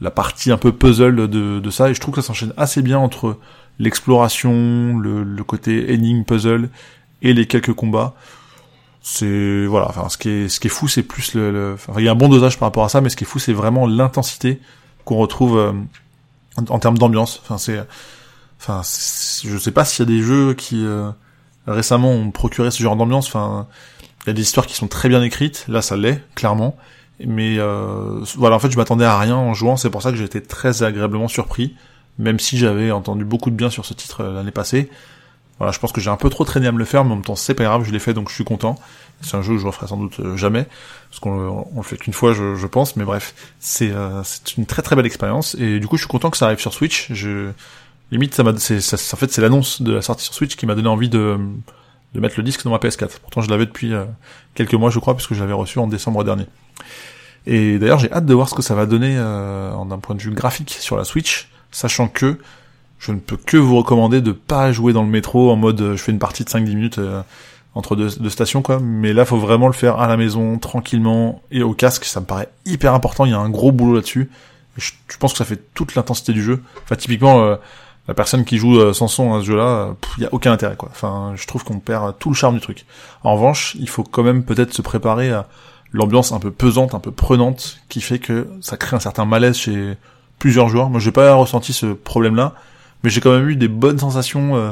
la 0.00 0.10
partie 0.10 0.50
un 0.50 0.56
peu 0.56 0.72
puzzle 0.72 1.28
de, 1.28 1.70
ça, 1.70 1.90
et 1.90 1.94
je 1.94 2.00
trouve 2.00 2.14
que 2.14 2.20
ça 2.20 2.28
s'enchaîne 2.28 2.52
assez 2.56 2.82
bien 2.82 2.98
entre 2.98 3.38
l'exploration, 3.78 4.98
le, 4.98 5.44
côté 5.44 5.92
énigme 5.92 6.24
puzzle 6.24 6.68
et 7.22 7.32
les 7.32 7.46
quelques 7.46 7.74
combats. 7.74 8.14
C'est 9.06 9.66
voilà 9.66 9.88
enfin 9.90 10.08
ce 10.08 10.16
qui 10.16 10.30
est 10.30 10.48
ce 10.48 10.58
qui 10.58 10.68
est 10.68 10.70
fou 10.70 10.88
c'est 10.88 11.02
plus 11.02 11.34
le, 11.34 11.74
enfin, 11.74 11.92
il 11.98 12.04
y 12.06 12.08
a 12.08 12.12
un 12.12 12.14
bon 12.14 12.30
dosage 12.30 12.58
par 12.58 12.68
rapport 12.68 12.84
à 12.84 12.88
ça 12.88 13.02
mais 13.02 13.10
ce 13.10 13.16
qui 13.16 13.24
est 13.24 13.26
fou 13.26 13.38
c'est 13.38 13.52
vraiment 13.52 13.86
l'intensité 13.86 14.60
qu'on 15.04 15.18
retrouve 15.18 15.58
euh, 15.58 15.72
en, 16.70 16.78
termes 16.78 16.96
d'ambiance. 16.96 17.42
Enfin 17.42 17.58
c'est 17.58 17.86
enfin 18.66 18.82
je 18.82 19.56
sais 19.58 19.70
pas 19.70 19.84
s'il 19.84 20.08
y 20.08 20.12
a 20.12 20.16
des 20.16 20.22
jeux 20.22 20.54
qui 20.54 20.84
euh, 20.84 21.10
récemment 21.66 22.10
ont 22.10 22.30
procuré 22.30 22.70
ce 22.70 22.82
genre 22.82 22.96
d'ambiance. 22.96 23.26
Enfin 23.26 23.66
il 24.24 24.28
y 24.28 24.30
a 24.30 24.32
des 24.32 24.42
histoires 24.42 24.66
qui 24.66 24.74
sont 24.74 24.88
très 24.88 25.08
bien 25.08 25.22
écrites. 25.22 25.64
Là 25.68 25.82
ça 25.82 25.96
l'est 25.96 26.22
clairement. 26.34 26.76
Mais 27.24 27.58
euh, 27.58 28.24
voilà 28.36 28.56
en 28.56 28.58
fait 28.58 28.70
je 28.70 28.76
m'attendais 28.76 29.04
à 29.04 29.18
rien 29.18 29.36
en 29.36 29.54
jouant. 29.54 29.76
C'est 29.76 29.90
pour 29.90 30.02
ça 30.02 30.10
que 30.10 30.16
j'ai 30.16 30.24
été 30.24 30.42
très 30.42 30.82
agréablement 30.82 31.28
surpris 31.28 31.74
même 32.18 32.38
si 32.38 32.58
j'avais 32.58 32.90
entendu 32.90 33.24
beaucoup 33.24 33.50
de 33.50 33.56
bien 33.56 33.70
sur 33.70 33.84
ce 33.84 33.94
titre 33.94 34.22
l'année 34.24 34.50
passée. 34.50 34.88
Voilà, 35.58 35.70
je 35.70 35.78
pense 35.78 35.92
que 35.92 36.00
j'ai 36.00 36.10
un 36.10 36.16
peu 36.16 36.30
trop 36.30 36.44
traîné 36.44 36.66
à 36.66 36.72
me 36.72 36.78
le 36.78 36.84
faire, 36.84 37.04
mais 37.04 37.12
en 37.12 37.16
même 37.16 37.24
temps 37.24 37.36
c'est 37.36 37.54
pas 37.54 37.64
grave, 37.64 37.84
je 37.84 37.92
l'ai 37.92 38.00
fait 38.00 38.12
donc 38.12 38.28
je 38.28 38.34
suis 38.34 38.44
content. 38.44 38.76
C'est 39.20 39.36
un 39.36 39.42
jeu 39.42 39.54
que 39.54 39.60
je 39.60 39.66
referai 39.66 39.86
sans 39.86 39.96
doute 39.96 40.18
euh, 40.18 40.36
jamais, 40.36 40.66
parce 41.10 41.20
qu'on 41.20 41.66
le 41.76 41.82
fait 41.82 41.96
qu'une 41.96 42.12
fois 42.12 42.32
je, 42.34 42.66
pense, 42.66 42.96
mais 42.96 43.04
bref, 43.04 43.34
c'est 43.60 43.90
euh, 43.90 44.22
une 44.58 44.66
très 44.66 44.82
très 44.82 44.96
belle 44.96 45.06
expérience. 45.06 45.54
Et 45.54 45.78
du 45.78 45.86
coup 45.86 45.96
je 45.96 46.02
suis 46.02 46.08
content 46.08 46.30
que 46.30 46.36
ça 46.36 46.46
arrive 46.46 46.58
sur 46.58 46.74
Switch. 46.74 47.12
Je 47.12 47.50
limite 48.10 48.34
ça 48.34 48.42
m'a, 48.42 48.56
c'est 48.56 48.78
en 48.78 49.16
fait 49.16 49.32
c'est 49.32 49.40
l'annonce 49.40 49.82
de 49.82 49.92
la 49.92 50.02
sortie 50.02 50.24
sur 50.24 50.34
Switch 50.34 50.56
qui 50.56 50.66
m'a 50.66 50.74
donné 50.74 50.88
envie 50.88 51.08
de 51.08 51.38
de 52.14 52.20
mettre 52.20 52.34
le 52.36 52.44
disque 52.44 52.62
dans 52.62 52.70
ma 52.70 52.78
PS4. 52.78 53.18
Pourtant 53.20 53.40
je 53.40 53.50
l'avais 53.50 53.66
depuis 53.66 53.92
euh, 53.92 54.04
quelques 54.54 54.74
mois 54.74 54.90
je 54.90 54.98
crois, 54.98 55.14
puisque 55.16 55.34
je 55.34 55.40
l'avais 55.40 55.52
reçu 55.52 55.78
en 55.78 55.86
décembre 55.86 56.22
dernier. 56.24 56.46
Et 57.46 57.78
d'ailleurs 57.78 57.98
j'ai 57.98 58.12
hâte 58.12 58.26
de 58.26 58.34
voir 58.34 58.48
ce 58.48 58.54
que 58.54 58.62
ça 58.62 58.74
va 58.74 58.86
donner 58.86 59.16
d'un 59.16 59.98
point 60.00 60.14
de 60.14 60.22
vue 60.22 60.30
graphique 60.30 60.76
sur 60.80 60.96
la 60.96 61.04
Switch, 61.04 61.48
sachant 61.70 62.08
que 62.08 62.38
je 63.04 63.12
ne 63.12 63.18
peux 63.18 63.36
que 63.36 63.56
vous 63.56 63.76
recommander 63.76 64.20
de 64.20 64.32
pas 64.32 64.72
jouer 64.72 64.92
dans 64.92 65.02
le 65.02 65.08
métro 65.08 65.50
en 65.50 65.56
mode 65.56 65.80
euh, 65.80 65.96
je 65.96 66.02
fais 66.02 66.12
une 66.12 66.18
partie 66.18 66.44
de 66.44 66.48
5-10 66.48 66.60
minutes 66.68 66.98
euh, 66.98 67.22
entre 67.74 67.96
deux, 67.96 68.30
stations 68.30 68.62
quoi. 68.62 68.78
Mais 68.80 69.12
là 69.12 69.24
faut 69.24 69.38
vraiment 69.38 69.66
le 69.66 69.74
faire 69.74 70.00
à 70.00 70.06
la 70.06 70.16
maison, 70.16 70.58
tranquillement 70.58 71.42
et 71.50 71.62
au 71.62 71.74
casque, 71.74 72.04
ça 72.04 72.20
me 72.20 72.26
paraît 72.26 72.48
hyper 72.64 72.94
important, 72.94 73.24
il 73.24 73.32
y 73.32 73.34
a 73.34 73.38
un 73.38 73.50
gros 73.50 73.72
boulot 73.72 73.96
là-dessus. 73.96 74.30
Je, 74.76 74.90
pense 75.20 75.32
que 75.32 75.38
ça 75.38 75.44
fait 75.44 75.60
toute 75.74 75.94
l'intensité 75.94 76.32
du 76.32 76.42
jeu. 76.42 76.62
Enfin 76.82 76.96
typiquement 76.96 77.44
euh, 77.44 77.56
la 78.06 78.14
personne 78.14 78.44
qui 78.44 78.58
joue 78.58 78.92
sans 78.92 79.08
son 79.08 79.34
à 79.34 79.40
ce 79.40 79.46
jeu-là, 79.46 79.94
il 80.18 80.24
y 80.24 80.26
a 80.26 80.28
aucun 80.32 80.52
intérêt 80.52 80.76
quoi. 80.76 80.90
Enfin 80.92 81.32
je 81.36 81.46
trouve 81.46 81.64
qu'on 81.64 81.78
perd 81.78 82.18
tout 82.18 82.28
le 82.28 82.34
charme 82.34 82.54
du 82.54 82.60
truc. 82.60 82.84
En 83.22 83.34
revanche, 83.34 83.76
il 83.78 83.88
faut 83.88 84.04
quand 84.04 84.22
même 84.22 84.44
peut-être 84.44 84.74
se 84.74 84.82
préparer 84.82 85.30
à 85.30 85.46
l'ambiance 85.92 86.32
un 86.32 86.40
peu 86.40 86.50
pesante, 86.50 86.94
un 86.94 87.00
peu 87.00 87.12
prenante, 87.12 87.78
qui 87.88 88.00
fait 88.00 88.18
que 88.18 88.46
ça 88.60 88.76
crée 88.76 88.96
un 88.96 89.00
certain 89.00 89.24
malaise 89.24 89.56
chez 89.56 89.96
plusieurs 90.38 90.68
joueurs. 90.68 90.90
Moi 90.90 91.00
j'ai 91.00 91.12
pas 91.12 91.32
ressenti 91.34 91.72
ce 91.72 91.86
problème-là 91.86 92.54
mais 93.04 93.10
j'ai 93.10 93.20
quand 93.20 93.32
même 93.32 93.48
eu 93.48 93.54
des 93.54 93.68
bonnes 93.68 93.98
sensations 93.98 94.56
euh, 94.56 94.70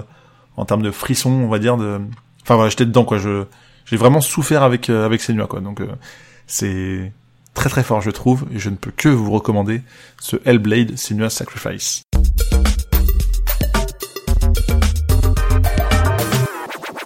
en 0.56 0.64
termes 0.64 0.82
de 0.82 0.90
frissons, 0.90 1.30
on 1.30 1.48
va 1.48 1.58
dire. 1.58 1.76
De... 1.76 2.00
Enfin 2.42 2.56
voilà, 2.56 2.70
j'étais 2.70 2.86
dedans 2.86 3.04
quoi. 3.04 3.18
Je 3.18 3.44
j'ai 3.84 3.96
vraiment 3.96 4.22
souffert 4.22 4.62
avec 4.62 4.88
euh, 4.88 5.04
avec 5.04 5.20
Senua 5.20 5.46
quoi. 5.46 5.60
Donc 5.60 5.80
euh, 5.80 5.88
c'est 6.46 7.12
très 7.52 7.68
très 7.68 7.82
fort 7.82 8.00
je 8.00 8.10
trouve 8.10 8.46
et 8.54 8.58
je 8.58 8.70
ne 8.70 8.76
peux 8.76 8.90
que 8.90 9.10
vous 9.10 9.30
recommander 9.30 9.82
ce 10.18 10.36
Hellblade 10.46 10.96
Senua 10.96 11.28
Sacrifice. 11.28 12.02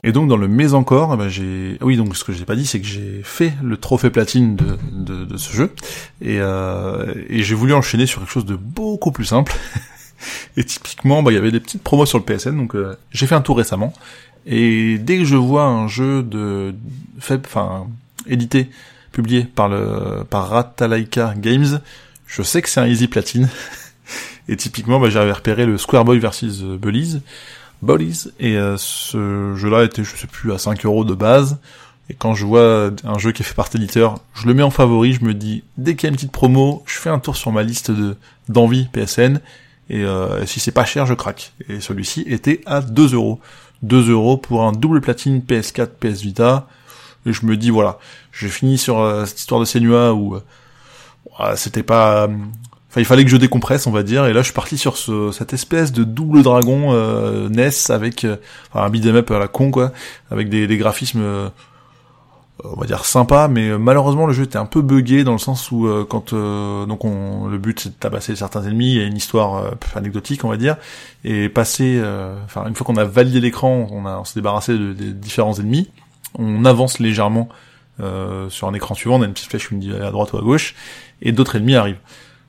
Et 0.07 0.13
donc 0.13 0.29
dans 0.29 0.39
le 0.39 0.49
mais 0.49 0.73
encore, 0.73 1.13
eh 1.13 1.17
ben 1.19 1.29
j'ai, 1.29 1.77
ah 1.81 1.85
oui 1.85 1.97
donc 1.97 2.17
ce 2.17 2.25
que 2.25 2.33
j'ai 2.33 2.45
pas 2.45 2.55
dit 2.55 2.65
c'est 2.65 2.81
que 2.81 2.87
j'ai 2.87 3.21
fait 3.25 3.53
le 3.63 3.77
trophée 3.77 4.09
platine 4.09 4.55
de, 4.57 4.79
de, 4.93 5.25
de 5.25 5.37
ce 5.37 5.53
jeu 5.53 5.75
et, 6.23 6.39
euh, 6.41 7.13
et 7.29 7.43
j'ai 7.43 7.55
voulu 7.57 7.75
enchaîner 7.75 8.07
sur 8.07 8.21
quelque 8.21 8.31
chose 8.31 8.47
de 8.47 8.55
beaucoup 8.55 9.11
plus 9.11 9.25
simple 9.25 9.53
Et 10.57 10.65
typiquement, 10.65 11.23
bah, 11.23 11.33
il 11.33 11.35
y 11.35 11.39
avait 11.39 11.51
des 11.51 11.61
petites 11.61 11.83
promos 11.83 12.07
sur 12.07 12.19
le 12.19 12.25
PSN, 12.25 12.57
donc 12.57 12.75
euh, 12.75 12.97
j'ai 13.11 13.27
fait 13.27 13.35
un 13.35 13.41
tour 13.41 13.57
récemment. 13.59 13.93
Et 14.47 14.99
dès 14.99 15.19
que 15.19 15.25
je 15.25 15.37
vois 15.37 15.65
un 15.65 15.89
jeu 15.89 16.23
de 16.23 16.75
fait, 17.19 17.43
enfin 17.45 17.87
édité, 18.27 18.71
publié 19.13 19.45
par 19.45 19.69
le 19.69 20.25
par 20.29 20.49
Ratalaika 20.49 21.35
Games, 21.37 21.81
je 22.27 22.43
sais 22.43 22.63
que 22.63 22.69
c'est 22.69 22.81
un 22.81 22.87
easy 22.87 23.09
platine. 23.09 23.49
et 24.49 24.57
typiquement, 24.57 25.01
bah, 25.01 25.11
j'avais 25.11 25.33
repéré 25.33 25.67
le 25.67 25.79
Square 25.79 26.05
Boy 26.05 26.19
versus 26.19 26.63
Bullies. 26.63 27.21
Bullies. 27.87 28.29
Et 28.41 28.57
ce 28.77 29.55
jeu-là 29.57 29.85
était, 29.85 30.05
je 30.05 30.17
sais 30.17 30.27
plus, 30.27 30.53
à 30.53 30.59
5 30.59 30.85
euros 30.85 31.05
de 31.05 31.15
base. 31.15 31.59
Et 32.09 32.15
quand 32.15 32.35
je 32.35 32.45
vois 32.45 32.91
un 33.05 33.19
jeu 33.19 33.33
qui 33.33 33.43
est 33.43 33.45
fait 33.45 33.55
par 33.55 33.69
l'éditeur, 33.73 34.21
je 34.35 34.47
le 34.47 34.55
mets 34.55 34.63
en 34.63 34.71
favori, 34.71 35.13
je 35.13 35.25
me 35.25 35.35
dis, 35.35 35.65
dès 35.77 35.97
qu'il 35.97 36.07
y 36.07 36.09
a 36.09 36.11
une 36.11 36.17
petite 36.17 36.33
promo, 36.33 36.83
je 36.87 36.99
fais 36.99 37.11
un 37.11 37.19
tour 37.19 37.37
sur 37.37 37.51
ma 37.51 37.63
liste 37.63 37.91
de 37.91 38.17
d'envie 38.49 38.87
PSN, 38.93 39.41
et 39.89 40.05
euh, 40.05 40.45
si 40.47 40.61
c'est 40.61 40.73
pas 40.73 40.85
cher, 40.85 41.07
je 41.07 41.15
craque. 41.15 41.53
Et 41.69 41.81
celui-ci 41.81 42.25
était 42.27 42.61
à 42.67 42.81
2 42.81 43.15
euros. 43.15 43.41
2 43.83 44.11
euros 44.11 44.37
pour 44.37 44.65
un 44.65 44.73
double 44.73 45.01
platine 45.01 45.41
PS4, 45.41 45.89
PS 46.01 46.23
Vita. 46.23 46.69
Et 47.25 47.33
je 47.33 47.45
me 47.45 47.57
dis, 47.57 47.71
voilà, 47.71 47.99
j'ai 48.33 48.49
fini 48.49 48.79
sur 48.79 49.01
euh, 49.01 49.25
cette 49.27 49.39
histoire 49.39 49.61
de 49.61 49.65
Senua 49.65 50.13
où 50.13 50.37
euh, 50.37 51.57
c'était 51.57 51.83
pas... 51.83 52.29
Il 52.97 53.05
fallait 53.05 53.25
que 53.25 53.31
je 53.31 53.37
décompresse, 53.37 53.87
on 53.87 53.91
va 53.93 54.03
dire, 54.03 54.27
et 54.27 54.33
là 54.33 54.41
je 54.41 54.47
suis 54.47 54.55
parti 54.55 54.79
sur 54.79 54.97
ce, 54.97 55.31
cette 55.33 55.53
espèce 55.53 55.93
de 55.93 56.05
double 56.05 56.43
dragon 56.43 56.93
NES 57.49 57.71
avec 57.91 58.27
enfin, 58.71 58.85
un 58.87 58.91
beat'em 58.91 59.17
up 59.17 59.31
à 59.31 59.39
la 59.39 59.49
con, 59.49 59.71
quoi, 59.71 59.93
avec 60.31 60.49
des, 60.49 60.67
des 60.67 60.77
graphismes 60.77 61.51
on 62.65 62.81
va 62.81 62.87
dire 62.87 63.05
sympa, 63.05 63.49
mais 63.49 63.69
euh, 63.69 63.79
malheureusement 63.79 64.27
le 64.27 64.33
jeu 64.33 64.45
était 64.45 64.59
un 64.59 64.67
peu 64.67 64.83
buggé 64.83 65.25
dans 65.25 65.33
le 65.33 65.39
sens 65.39 65.71
où 65.71 65.87
euh, 65.87 66.07
quand 66.09 66.33
euh, 66.33 66.87
donc 66.87 67.05
on, 67.05 67.49
le 67.49 67.59
but 67.59 67.79
c'est 67.79 67.91
de 67.91 67.95
tabasser 67.95 68.35
certains 68.35 68.63
ennemis, 68.65 68.93
il 68.93 68.97
y 68.97 69.01
a 69.03 69.05
une 69.05 69.17
histoire 69.17 69.73
anecdotique 69.95 70.45
on 70.45 70.49
va 70.49 70.57
dire, 70.57 70.77
et 71.25 71.49
passer, 71.49 72.01
enfin 72.45 72.67
une 72.67 72.75
fois 72.75 72.87
qu'on 72.87 72.97
a 72.97 73.05
validé 73.05 73.41
l'écran, 73.41 73.87
on, 73.91 74.07
a, 74.07 74.19
on 74.19 74.25
s'est 74.25 74.39
débarrassé 74.39 74.77
des 74.77 75.13
différents 75.13 75.55
ennemis, 75.55 75.91
on 76.39 76.65
avance 76.65 76.99
légèrement 76.99 77.49
sur 78.49 78.69
un 78.69 78.75
écran 78.75 78.95
suivant, 78.95 79.17
on 79.19 79.23
a 79.23 79.27
une 79.27 79.33
petite 79.33 79.49
flèche 79.49 79.69
qui 79.69 79.75
me 79.75 79.81
dit 79.81 79.93
à 79.93 80.11
droite 80.11 80.33
ou 80.33 80.39
à 80.39 80.43
gauche, 80.43 80.75
et 81.23 81.33
d'autres 81.33 81.57
ennemis 81.57 81.77
arrivent. 81.77 82.01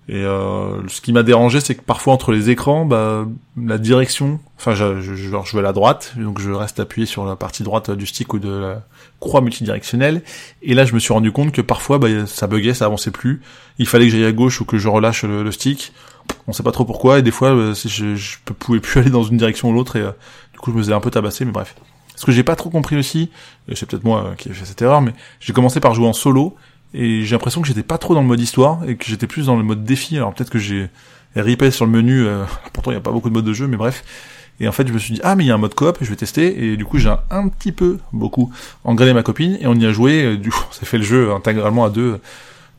Et 0.10 0.24
euh, 0.24 0.88
ce 0.88 1.02
qui 1.02 1.12
m'a 1.12 1.24
dérangé, 1.24 1.60
c'est 1.60 1.76
que 1.76 1.82
parfois 1.82 2.14
entre 2.14 2.32
les 2.32 2.50
écrans, 2.50 2.86
bah, 2.86 3.26
la 3.62 3.78
direction, 3.78 4.40
enfin, 4.58 4.74
je, 4.74 5.02
je, 5.02 5.16
je, 5.16 5.58
à 5.58 5.62
la 5.62 5.74
droite, 5.74 6.14
donc 6.16 6.40
je 6.40 6.50
reste 6.50 6.80
appuyé 6.80 7.06
sur 7.06 7.26
la 7.26 7.36
partie 7.36 7.64
droite 7.64 7.92
du 7.92 8.06
stick 8.06 8.34
ou 8.34 8.40
de 8.40 8.50
la 8.50 8.84
croix 9.20 9.42
multidirectionnelle. 9.42 10.22
Et 10.62 10.76
là, 10.76 10.86
je 10.86 10.94
me 10.94 11.00
suis 11.00 11.12
rendu 11.12 11.34
compte 11.34 11.52
que 11.52 11.62
parfois, 11.62 11.98
bah, 11.98 12.08
ça 12.26 12.48
buguait, 12.48 12.74
ça 12.74 12.86
avançait 12.86 13.12
plus. 13.12 13.42
Il 13.80 13.88
fallait 13.88 14.06
que 14.06 14.12
j'aille 14.14 14.26
à 14.26 14.32
gauche 14.32 14.62
ou 14.62 14.66
que 14.66 14.78
je 14.78 14.88
relâche 14.88 15.24
le, 15.26 15.52
stick. 15.52 15.92
On 16.48 16.54
sait 16.54 16.64
pas 16.64 16.72
trop 16.72 16.86
pourquoi. 16.86 17.20
Et 17.20 17.22
des 17.22 17.32
fois, 17.32 17.50
euh, 17.50 17.74
je, 17.74 18.16
je 18.16 18.38
pouvais 18.60 18.80
plus 18.80 19.00
aller 19.02 19.10
dans 19.10 19.24
une 19.24 19.38
direction 19.38 19.70
ou 19.70 19.74
l'autre. 19.74 19.98
Et 19.98 20.02
euh, 20.02 20.12
du 20.54 20.60
coup, 20.60 20.72
je 20.72 20.78
me 20.78 20.82
faisais 20.84 20.94
un 20.94 21.02
peu 21.02 21.12
tabasser. 21.12 21.44
Mais 21.44 21.52
bref. 21.52 21.76
Ce 22.16 22.26
que 22.26 22.32
j'ai 22.32 22.44
pas 22.44 22.56
trop 22.56 22.72
compris 22.72 22.98
aussi, 22.98 23.30
et 23.68 23.76
c'est 23.76 23.86
peut-être 23.86 24.04
moi 24.04 24.34
qui 24.40 24.50
ai 24.50 24.54
fait 24.54 24.66
cette 24.66 24.82
erreur, 24.82 25.02
mais 25.02 25.14
j'ai 25.40 25.54
commencé 25.54 25.80
par 25.80 25.94
jouer 25.94 26.08
en 26.08 26.14
solo 26.14 26.56
et 27.00 27.24
j'ai 27.24 27.36
l'impression 27.36 27.62
que 27.62 27.68
j'étais 27.68 27.84
pas 27.84 28.00
trop 28.00 28.16
dans 28.16 28.22
le 28.22 28.28
mode 28.28 28.40
histoire 28.40 28.80
et 28.90 28.96
que 28.96 29.06
j'étais 29.06 29.28
plus 29.28 29.46
dans 29.46 29.56
le 29.56 29.62
mode 29.62 29.84
défi. 29.84 30.18
Alors 30.18 30.34
peut-être 30.34 30.50
que 30.50 30.58
j'ai 30.58 30.90
ripé 31.36 31.70
sur 31.70 31.86
le 31.86 31.92
menu, 31.92 32.26
euh, 32.26 32.44
pourtant 32.74 32.90
il 32.90 32.96
n'y 32.96 33.00
a 33.00 33.02
pas 33.02 33.12
beaucoup 33.12 33.30
de 33.30 33.36
modes 33.36 33.46
de 33.46 33.54
jeu, 33.54 33.68
mais 33.68 33.78
bref. 33.78 34.04
Et 34.60 34.68
en 34.68 34.72
fait, 34.72 34.88
je 34.88 34.94
me 34.94 34.98
suis 34.98 35.14
dit, 35.14 35.22
ah, 35.24 35.36
mais 35.36 35.44
il 35.44 35.48
y 35.48 35.52
a 35.52 35.54
un 35.54 35.60
mode 35.60 35.76
coop, 35.76 36.00
je 36.02 36.10
vais 36.10 36.16
tester. 36.16 36.72
Et 36.72 36.76
du 36.76 36.86
coup, 36.86 36.98
j'ai 36.98 37.14
un 37.30 37.48
petit 37.50 37.72
peu, 37.72 38.00
beaucoup, 38.12 38.52
engrainé 38.84 39.14
ma 39.14 39.22
copine, 39.22 39.56
et 39.62 39.68
on 39.68 39.76
y 39.76 39.86
a 39.86 39.92
joué. 39.92 40.38
Du 40.38 40.50
coup, 40.50 40.66
on 40.70 40.74
s'est 40.74 40.88
fait 40.88 40.98
le 40.98 41.04
jeu 41.04 41.32
intégralement 41.32 41.86
à 41.86 41.92
deux. 41.92 42.20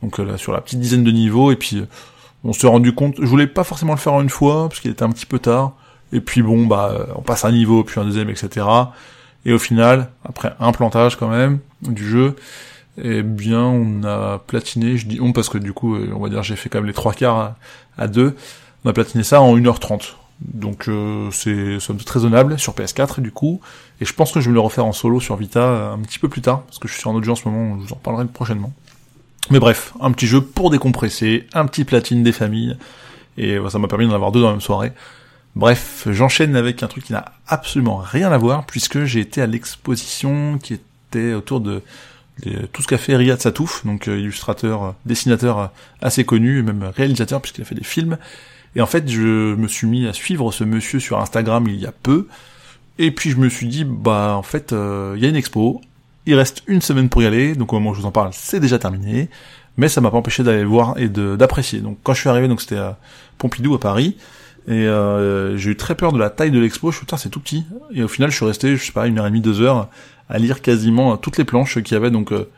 Donc, 0.03 0.19
euh, 0.19 0.35
sur 0.35 0.51
la 0.51 0.59
petite 0.59 0.81
dizaine 0.81 1.05
de 1.05 1.11
niveaux. 1.11 1.53
Et 1.53 1.55
puis, 1.55 1.77
euh, 1.77 1.85
on 2.43 2.51
s'est 2.51 2.67
rendu 2.67 2.93
compte, 2.93 3.15
je 3.17 3.25
voulais 3.25 3.47
pas 3.47 3.63
forcément 3.63 3.93
le 3.93 3.99
faire 3.99 4.11
en 4.11 4.21
une 4.21 4.29
fois, 4.29 4.67
parce 4.67 4.81
qu'il 4.81 4.91
était 4.91 5.03
un 5.03 5.11
petit 5.11 5.25
peu 5.25 5.39
tard. 5.39 5.71
Et 6.11 6.19
puis, 6.19 6.41
bon, 6.41 6.67
bah, 6.67 7.07
on 7.15 7.21
passe 7.21 7.45
un 7.45 7.53
niveau, 7.53 7.85
puis 7.85 7.97
un 8.01 8.03
deuxième, 8.03 8.29
etc. 8.29 8.65
Et 9.45 9.53
au 9.53 9.59
final, 9.59 10.09
après 10.25 10.53
un 10.59 10.73
plantage 10.73 11.15
quand 11.15 11.29
même, 11.29 11.59
du 11.81 12.05
jeu, 12.05 12.35
eh 13.01 13.23
bien, 13.23 13.61
on 13.61 14.03
a 14.03 14.39
platiné, 14.39 14.97
je 14.97 15.07
dis 15.07 15.19
on 15.21 15.31
parce 15.31 15.49
que 15.49 15.57
du 15.57 15.73
coup, 15.73 15.95
euh, 15.95 16.11
on 16.15 16.19
va 16.19 16.29
dire, 16.29 16.43
j'ai 16.43 16.55
fait 16.55 16.69
quand 16.69 16.79
même 16.79 16.87
les 16.87 16.93
trois 16.93 17.13
quarts 17.13 17.55
à, 17.97 18.07
deux. 18.07 18.35
On 18.85 18.89
a 18.89 18.93
platiné 18.93 19.23
ça 19.23 19.41
en 19.41 19.57
1h30. 19.57 20.13
Donc 20.41 20.87
euh, 20.87 21.29
c'est 21.31 21.81
somme 21.81 21.97
très 21.97 22.19
raisonnable 22.19 22.57
sur 22.57 22.73
PS4 22.73 23.19
du 23.19 23.31
coup. 23.31 23.59
Et 23.99 24.05
je 24.05 24.13
pense 24.13 24.31
que 24.31 24.39
je 24.39 24.49
vais 24.49 24.53
le 24.53 24.61
refaire 24.61 24.85
en 24.85 24.93
solo 24.93 25.19
sur 25.19 25.35
Vita 25.35 25.59
euh, 25.59 25.93
un 25.93 25.99
petit 25.99 26.19
peu 26.19 26.29
plus 26.29 26.41
tard, 26.41 26.61
parce 26.61 26.79
que 26.79 26.87
je 26.87 26.93
suis 26.93 27.07
en 27.07 27.15
audio 27.15 27.33
en 27.33 27.35
ce 27.35 27.47
moment, 27.47 27.77
je 27.77 27.87
vous 27.87 27.93
en 27.93 27.97
parlerai 27.97 28.25
prochainement. 28.25 28.71
Mais 29.51 29.59
bref, 29.59 29.93
un 29.99 30.11
petit 30.11 30.27
jeu 30.27 30.41
pour 30.41 30.69
décompresser, 30.69 31.47
un 31.53 31.65
petit 31.65 31.83
platine 31.83 32.23
des 32.23 32.31
familles, 32.31 32.77
et 33.37 33.57
ça 33.69 33.79
m'a 33.79 33.87
permis 33.87 34.07
d'en 34.07 34.13
avoir 34.13 34.31
deux 34.31 34.41
dans 34.41 34.47
la 34.47 34.53
même 34.53 34.61
soirée. 34.61 34.91
Bref, 35.55 36.07
j'enchaîne 36.11 36.55
avec 36.55 36.83
un 36.83 36.87
truc 36.87 37.05
qui 37.05 37.13
n'a 37.13 37.25
absolument 37.47 37.97
rien 37.97 38.31
à 38.31 38.37
voir, 38.37 38.65
puisque 38.65 39.05
j'ai 39.05 39.21
été 39.21 39.41
à 39.41 39.47
l'exposition 39.47 40.59
qui 40.59 40.75
était 40.75 41.33
autour 41.33 41.59
de 41.61 41.81
tout 42.71 42.81
ce 42.81 42.87
qu'a 42.87 42.97
fait 42.97 43.15
Riyad 43.15 43.39
Satouf, 43.39 43.85
donc 43.85 44.07
euh, 44.07 44.19
illustrateur, 44.19 44.83
euh, 44.83 44.91
dessinateur 45.05 45.59
euh, 45.59 45.67
assez 46.01 46.23
connu, 46.23 46.63
même 46.63 46.91
réalisateur 46.95 47.41
puisqu'il 47.41 47.61
a 47.61 47.65
fait 47.65 47.75
des 47.75 47.83
films. 47.83 48.17
Et 48.75 48.81
en 48.81 48.85
fait, 48.85 49.09
je 49.09 49.55
me 49.55 49.67
suis 49.67 49.87
mis 49.87 50.07
à 50.07 50.13
suivre 50.13 50.51
ce 50.51 50.63
monsieur 50.63 50.99
sur 50.99 51.19
Instagram 51.19 51.65
il 51.67 51.79
y 51.79 51.85
a 51.85 51.91
peu. 51.91 52.27
Et 52.97 53.11
puis 53.11 53.31
je 53.31 53.37
me 53.37 53.49
suis 53.49 53.67
dit, 53.67 53.83
bah 53.83 54.35
en 54.35 54.43
fait, 54.43 54.71
il 54.71 55.21
y 55.21 55.25
a 55.25 55.29
une 55.29 55.35
expo. 55.35 55.81
Il 56.25 56.35
reste 56.35 56.63
une 56.67 56.81
semaine 56.81 57.09
pour 57.09 57.23
y 57.23 57.25
aller, 57.25 57.55
donc 57.55 57.73
au 57.73 57.77
moment 57.77 57.91
où 57.91 57.93
je 57.95 58.01
vous 58.01 58.05
en 58.05 58.11
parle, 58.11 58.29
c'est 58.33 58.59
déjà 58.59 58.77
terminé. 58.77 59.29
Mais 59.77 59.87
ça 59.87 60.01
m'a 60.01 60.11
pas 60.11 60.17
empêché 60.17 60.43
d'aller 60.43 60.61
le 60.61 60.67
voir 60.67 60.95
et 60.99 61.07
d'apprécier. 61.07 61.79
Donc 61.79 61.97
quand 62.03 62.13
je 62.13 62.19
suis 62.19 62.29
arrivé, 62.29 62.47
donc 62.47 62.61
c'était 62.61 62.77
à 62.77 62.99
Pompidou 63.37 63.73
à 63.73 63.79
Paris. 63.79 64.17
Et 64.69 64.87
j'ai 65.55 65.71
eu 65.71 65.75
très 65.75 65.95
peur 65.95 66.13
de 66.13 66.19
la 66.19 66.29
taille 66.29 66.51
de 66.51 66.59
l'expo. 66.59 66.91
Je 66.91 66.97
me 66.97 66.99
suis 66.99 67.05
dit, 67.07 67.21
c'est 67.21 67.29
tout 67.29 67.39
petit. 67.39 67.65
Et 67.91 68.03
au 68.03 68.07
final, 68.07 68.29
je 68.29 68.35
suis 68.35 68.45
resté, 68.45 68.75
je 68.75 68.85
sais 68.85 68.91
pas, 68.91 69.07
une 69.07 69.17
heure 69.17 69.25
et 69.25 69.29
demie, 69.29 69.41
deux 69.41 69.61
heures 69.61 69.89
à 70.29 70.37
lire 70.37 70.61
quasiment 70.61 71.17
toutes 71.17 71.37
les 71.37 71.43
planches 71.43 71.81
qu'il 71.81 71.93
y 71.93 71.97
avait, 71.97 72.11
donc 72.11 72.31
euh, 72.31 72.49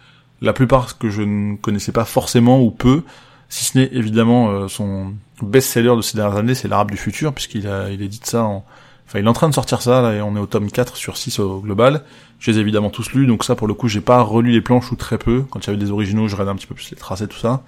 la 0.41 0.53
plupart 0.53 0.97
que 0.97 1.09
je 1.09 1.21
ne 1.21 1.55
connaissais 1.55 1.91
pas 1.91 2.05
forcément 2.05 2.61
ou 2.61 2.69
peu, 2.69 3.03
si 3.49 3.65
ce 3.65 3.77
n'est 3.77 3.89
évidemment 3.93 4.49
euh, 4.49 4.67
son 4.67 5.13
best-seller 5.41 5.95
de 5.95 6.01
ces 6.01 6.17
dernières 6.17 6.37
années, 6.37 6.55
c'est 6.55 6.67
l'Arabe 6.67 6.91
du 6.91 6.97
futur, 6.97 7.33
puisqu'il 7.33 7.67
a, 7.67 7.89
il 7.89 8.01
édite 8.01 8.25
ça 8.25 8.43
en... 8.43 8.65
Enfin, 9.07 9.19
il 9.19 9.25
est 9.25 9.29
en 9.29 9.33
train 9.33 9.49
de 9.49 9.53
sortir 9.53 9.81
ça, 9.81 10.01
là, 10.01 10.13
et 10.13 10.21
on 10.21 10.37
est 10.37 10.39
au 10.39 10.45
tome 10.45 10.71
4 10.71 10.95
sur 10.95 11.17
6 11.17 11.39
au 11.39 11.59
global. 11.59 12.03
Je 12.39 12.49
les 12.49 12.57
ai 12.57 12.61
évidemment 12.61 12.89
tous 12.89 13.11
lus, 13.11 13.27
donc 13.27 13.43
ça, 13.43 13.55
pour 13.55 13.67
le 13.67 13.73
coup, 13.73 13.89
j'ai 13.89 13.99
pas 13.99 14.21
relu 14.21 14.51
les 14.51 14.61
planches 14.61 14.89
ou 14.91 14.95
très 14.95 15.17
peu. 15.17 15.43
Quand 15.49 15.59
il 15.59 15.67
y 15.67 15.69
avait 15.69 15.83
des 15.83 15.91
originaux, 15.91 16.29
je 16.29 16.35
regardais 16.35 16.51
un 16.51 16.55
petit 16.55 16.67
peu 16.67 16.75
plus 16.75 16.89
les 16.91 16.97
tracés, 16.97 17.27
tout 17.27 17.37
ça. 17.37 17.61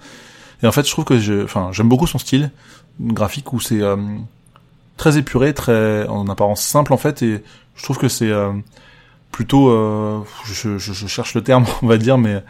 Et 0.62 0.66
en 0.66 0.72
fait, 0.72 0.86
je 0.86 0.90
trouve 0.90 1.04
que 1.04 1.18
je, 1.18 1.44
enfin, 1.44 1.68
j'aime 1.72 1.88
beaucoup 1.88 2.06
son 2.06 2.18
style 2.18 2.50
graphique 2.98 3.52
où 3.52 3.60
c'est 3.60 3.82
euh, 3.82 3.96
très 4.96 5.18
épuré, 5.18 5.54
très 5.54 6.06
en 6.06 6.28
apparence 6.28 6.62
simple 6.62 6.92
en 6.92 6.96
fait, 6.96 7.22
et 7.22 7.42
je 7.74 7.82
trouve 7.82 7.98
que 7.98 8.08
c'est 8.08 8.30
plutôt, 9.34 9.68
euh, 9.68 10.20
je, 10.44 10.78
je, 10.78 11.06
cherche 11.08 11.34
le 11.34 11.42
terme, 11.42 11.64
on 11.82 11.88
va 11.88 11.98
dire, 11.98 12.18
mais 12.18 12.40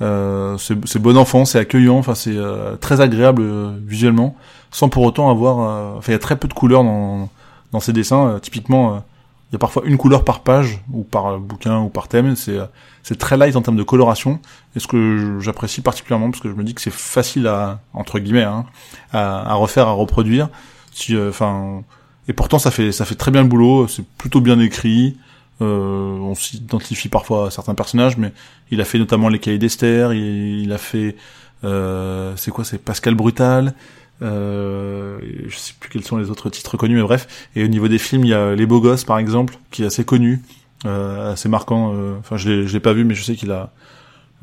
euh, 0.00 0.56
c'est 0.58 0.98
bon 1.00 1.16
enfant, 1.16 1.44
c'est 1.44 1.58
accueillant, 1.58 1.98
enfin 1.98 2.14
c'est 2.14 2.36
euh, 2.36 2.76
très 2.76 3.00
agréable 3.00 3.42
euh, 3.42 3.76
visuellement, 3.84 4.36
sans 4.70 4.88
pour 4.88 5.02
autant 5.02 5.28
avoir, 5.28 5.58
euh, 5.58 5.98
enfin 5.98 6.12
il 6.12 6.14
y 6.14 6.16
a 6.16 6.20
très 6.20 6.36
peu 6.36 6.46
de 6.46 6.54
couleurs 6.54 6.84
dans 6.84 7.28
dans 7.72 7.80
ces 7.80 7.92
dessins. 7.92 8.38
typiquement, 8.40 9.02
il 9.50 9.54
y 9.54 9.56
a 9.56 9.58
parfois 9.58 9.82
une 9.84 9.96
couleur 9.96 10.24
par 10.24 10.40
page 10.40 10.80
ou 10.92 11.02
par 11.02 11.38
bouquin 11.38 11.80
ou 11.80 11.88
par 11.88 12.08
thème. 12.08 12.34
C'est 12.36 12.58
c'est 13.02 13.18
très 13.18 13.36
light 13.36 13.56
en 13.56 13.62
termes 13.62 13.76
de 13.76 13.82
coloration, 13.82 14.38
et 14.76 14.80
ce 14.80 14.86
que 14.86 15.38
j'apprécie 15.40 15.80
particulièrement 15.80 16.30
parce 16.30 16.42
que 16.42 16.48
je 16.48 16.54
me 16.54 16.62
dis 16.62 16.74
que 16.74 16.80
c'est 16.80 16.92
facile 16.92 17.46
à 17.48 17.80
entre 17.92 18.20
guillemets 18.20 18.44
hein, 18.44 18.66
à, 19.12 19.50
à, 19.50 19.54
refaire, 19.54 19.88
à 19.88 19.92
reproduire. 19.92 20.48
Si, 20.92 21.16
enfin, 21.16 21.82
et 22.28 22.32
pourtant 22.32 22.58
ça 22.58 22.70
fait 22.70 22.92
ça 22.92 23.04
fait 23.04 23.14
très 23.14 23.30
bien 23.30 23.42
le 23.42 23.48
boulot. 23.48 23.88
C'est 23.88 24.04
plutôt 24.06 24.40
bien 24.40 24.58
écrit. 24.60 25.16
Euh, 25.62 26.16
on 26.16 26.34
s'identifie 26.34 27.08
parfois 27.08 27.48
à 27.48 27.50
certains 27.50 27.74
personnages, 27.74 28.16
mais 28.16 28.32
il 28.70 28.80
a 28.80 28.84
fait 28.84 28.98
notamment 28.98 29.28
les 29.28 29.38
cahiers 29.38 29.58
d'Esther, 29.58 30.14
il, 30.14 30.72
a 30.72 30.78
fait, 30.78 31.16
euh, 31.64 32.32
c'est 32.36 32.50
quoi, 32.50 32.64
c'est 32.64 32.78
Pascal 32.78 33.14
Brutal, 33.14 33.74
euh, 34.22 35.18
je 35.48 35.56
sais 35.56 35.72
plus 35.78 35.88
quels 35.90 36.04
sont 36.04 36.16
les 36.16 36.30
autres 36.30 36.50
titres 36.50 36.76
connus, 36.76 36.96
mais 36.96 37.02
bref. 37.02 37.48
Et 37.56 37.64
au 37.64 37.68
niveau 37.68 37.88
des 37.88 37.98
films, 37.98 38.24
il 38.24 38.30
y 38.30 38.34
a 38.34 38.54
Les 38.54 38.66
Beaux 38.66 38.80
Gosses, 38.80 39.04
par 39.04 39.18
exemple, 39.18 39.56
qui 39.70 39.82
est 39.82 39.86
assez 39.86 40.04
connu, 40.04 40.42
euh, 40.86 41.32
assez 41.32 41.48
marquant. 41.48 41.92
Euh, 41.94 42.18
enfin, 42.18 42.36
je 42.36 42.50
l'ai 42.50 42.80
pas 42.80 42.92
vu, 42.92 43.04
mais 43.04 43.14
je 43.14 43.22
sais 43.22 43.34
qu'il 43.34 43.50
a 43.50 43.72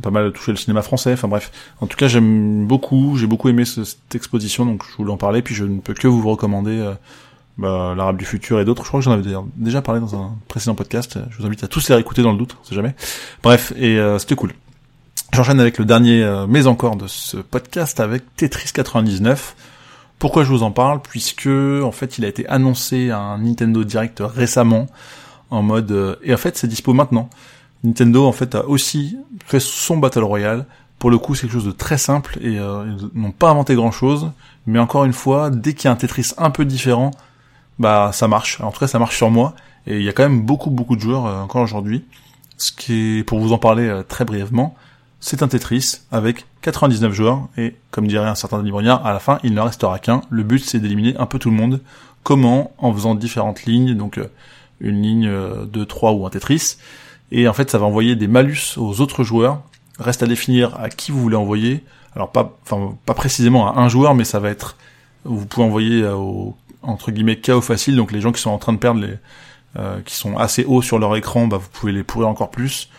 pas 0.01 0.11
mal 0.11 0.31
touché 0.31 0.51
le 0.51 0.57
cinéma 0.57 0.81
français. 0.81 1.13
Enfin 1.13 1.27
bref. 1.27 1.51
En 1.81 1.87
tout 1.87 1.97
cas, 1.97 2.07
j'aime 2.07 2.65
beaucoup, 2.65 3.17
j'ai 3.17 3.27
beaucoup 3.27 3.49
aimé 3.49 3.65
cette 3.65 4.15
exposition, 4.15 4.65
donc 4.65 4.83
je 4.89 4.95
voulais 4.97 5.11
en 5.11 5.17
parler. 5.17 5.41
Puis 5.41 5.55
je 5.55 5.65
ne 5.65 5.79
peux 5.79 5.93
que 5.93 6.07
vous 6.07 6.27
recommander 6.29 6.77
euh, 6.77 6.93
bah, 7.57 7.93
l'Arabe 7.95 8.17
du 8.17 8.25
futur 8.25 8.59
et 8.59 8.65
d'autres. 8.65 8.83
Je 8.83 8.87
crois 8.87 8.99
que 8.99 9.05
j'en 9.05 9.11
avais 9.11 9.33
déjà 9.55 9.81
parlé 9.81 9.99
dans 9.99 10.15
un 10.15 10.35
précédent 10.47 10.75
podcast. 10.75 11.19
Je 11.29 11.37
vous 11.37 11.45
invite 11.45 11.63
à 11.63 11.67
tous 11.67 11.89
les 11.89 11.95
réécouter 11.95 12.21
dans 12.21 12.31
le 12.31 12.37
doute, 12.37 12.55
on 12.71 12.75
jamais. 12.75 12.95
Bref, 13.43 13.73
et 13.75 13.97
euh, 13.97 14.19
c'était 14.19 14.35
cool. 14.35 14.53
J'enchaîne 15.33 15.59
avec 15.59 15.77
le 15.77 15.85
dernier, 15.85 16.23
euh, 16.23 16.45
mais 16.47 16.67
encore 16.67 16.95
de 16.95 17.07
ce 17.07 17.37
podcast 17.37 17.99
avec 17.99 18.23
Tetris 18.35 18.71
99. 18.73 19.55
Pourquoi 20.19 20.43
je 20.43 20.49
vous 20.49 20.63
en 20.63 20.71
parle? 20.71 21.01
Puisque 21.01 21.47
en 21.47 21.91
fait, 21.91 22.17
il 22.17 22.25
a 22.25 22.27
été 22.27 22.47
annoncé 22.47 23.09
à 23.09 23.19
un 23.19 23.39
Nintendo 23.39 23.83
Direct 23.83 24.21
récemment 24.23 24.87
en 25.49 25.61
mode 25.61 25.91
euh, 25.91 26.15
et 26.23 26.33
en 26.33 26.37
fait, 26.37 26.57
c'est 26.57 26.67
dispo 26.67 26.93
maintenant. 26.93 27.29
Nintendo 27.83 28.25
en 28.25 28.31
fait 28.31 28.55
a 28.55 28.65
aussi 28.65 29.17
fait 29.45 29.59
son 29.59 29.97
Battle 29.97 30.23
Royale. 30.23 30.65
Pour 30.99 31.11
le 31.11 31.17
coup, 31.19 31.35
c'est 31.35 31.41
quelque 31.41 31.53
chose 31.53 31.65
de 31.65 31.71
très 31.71 31.97
simple 31.97 32.39
et 32.41 32.53
ils 32.53 33.09
n'ont 33.13 33.31
pas 33.31 33.51
inventé 33.51 33.75
grand 33.75 33.91
chose. 33.91 34.31
Mais 34.65 34.79
encore 34.79 35.05
une 35.05 35.13
fois, 35.13 35.49
dès 35.51 35.73
qu'il 35.73 35.85
y 35.85 35.87
a 35.87 35.91
un 35.91 35.95
Tetris 35.95 36.31
un 36.37 36.49
peu 36.49 36.65
différent, 36.65 37.11
bah 37.77 38.09
ça 38.13 38.27
marche. 38.27 38.59
En 38.61 38.71
tout 38.71 38.79
cas, 38.79 38.87
ça 38.87 38.97
marche 38.97 39.15
sur 39.15 39.29
moi. 39.29 39.53
Et 39.85 39.97
il 39.97 40.03
y 40.03 40.09
a 40.09 40.13
quand 40.13 40.23
même 40.23 40.41
beaucoup 40.41 40.71
beaucoup 40.71 40.95
de 40.95 41.01
joueurs 41.01 41.27
euh, 41.27 41.41
encore 41.41 41.61
aujourd'hui. 41.61 42.03
Ce 42.57 42.71
qui 42.71 43.19
est, 43.19 43.23
pour 43.23 43.39
vous 43.39 43.53
en 43.53 43.59
parler 43.59 43.87
euh, 43.87 44.01
très 44.01 44.25
brièvement, 44.25 44.75
c'est 45.19 45.43
un 45.43 45.47
Tetris 45.47 46.01
avec 46.11 46.45
99 46.61 47.13
joueurs, 47.13 47.47
et 47.57 47.75
comme 47.91 48.07
dirait 48.07 48.27
un 48.27 48.35
certain 48.35 48.61
Denis 48.61 48.89
à 48.89 49.13
la 49.13 49.19
fin, 49.19 49.39
il 49.43 49.53
ne 49.53 49.61
restera 49.61 49.99
qu'un. 49.99 50.21
Le 50.29 50.43
but, 50.43 50.63
c'est 50.63 50.79
d'éliminer 50.79 51.15
un 51.17 51.25
peu 51.25 51.39
tout 51.39 51.49
le 51.49 51.55
monde. 51.55 51.81
Comment? 52.23 52.71
En 52.77 52.93
faisant 52.93 53.15
différentes 53.15 53.65
lignes, 53.65 53.95
donc 53.95 54.17
euh, 54.17 54.27
une 54.79 55.01
ligne 55.01 55.27
euh, 55.27 55.65
de 55.65 55.83
3 55.83 56.13
ou 56.13 56.25
un 56.25 56.29
Tetris, 56.29 56.77
et 57.31 57.47
en 57.47 57.53
fait, 57.53 57.69
ça 57.69 57.77
va 57.77 57.85
envoyer 57.85 58.15
des 58.15 58.27
malus 58.27 58.77
aux 58.77 59.01
autres 59.01 59.23
joueurs. 59.23 59.61
Reste 59.99 60.23
à 60.23 60.27
définir 60.27 60.79
à 60.79 60.89
qui 60.89 61.11
vous 61.11 61.21
voulez 61.21 61.35
envoyer. 61.35 61.83
Alors 62.15 62.31
pas, 62.31 62.57
enfin 62.63 62.95
pas 63.05 63.13
précisément 63.13 63.73
à 63.73 63.79
un 63.79 63.89
joueur, 63.89 64.15
mais 64.15 64.23
ça 64.23 64.39
va 64.39 64.49
être, 64.49 64.77
vous 65.23 65.45
pouvez 65.45 65.65
envoyer 65.65 66.05
au 66.07 66.55
entre 66.83 67.11
guillemets 67.11 67.37
chaos 67.37 67.61
facile, 67.61 67.95
donc 67.95 68.11
les 68.11 68.21
gens 68.21 68.31
qui 68.31 68.41
sont 68.41 68.51
en 68.51 68.57
train 68.57 68.73
de 68.73 68.77
perdre 68.77 69.01
les, 69.01 69.15
euh, 69.77 69.99
qui 70.05 70.15
sont 70.15 70.37
assez 70.37 70.63
hauts 70.65 70.81
sur 70.81 70.99
leur 70.99 71.15
écran, 71.15 71.47
bah 71.47 71.57
vous 71.57 71.67
pouvez 71.71 71.91
les 71.91 72.03
pourrir 72.03 72.29
encore 72.29 72.49
plus 72.49 72.89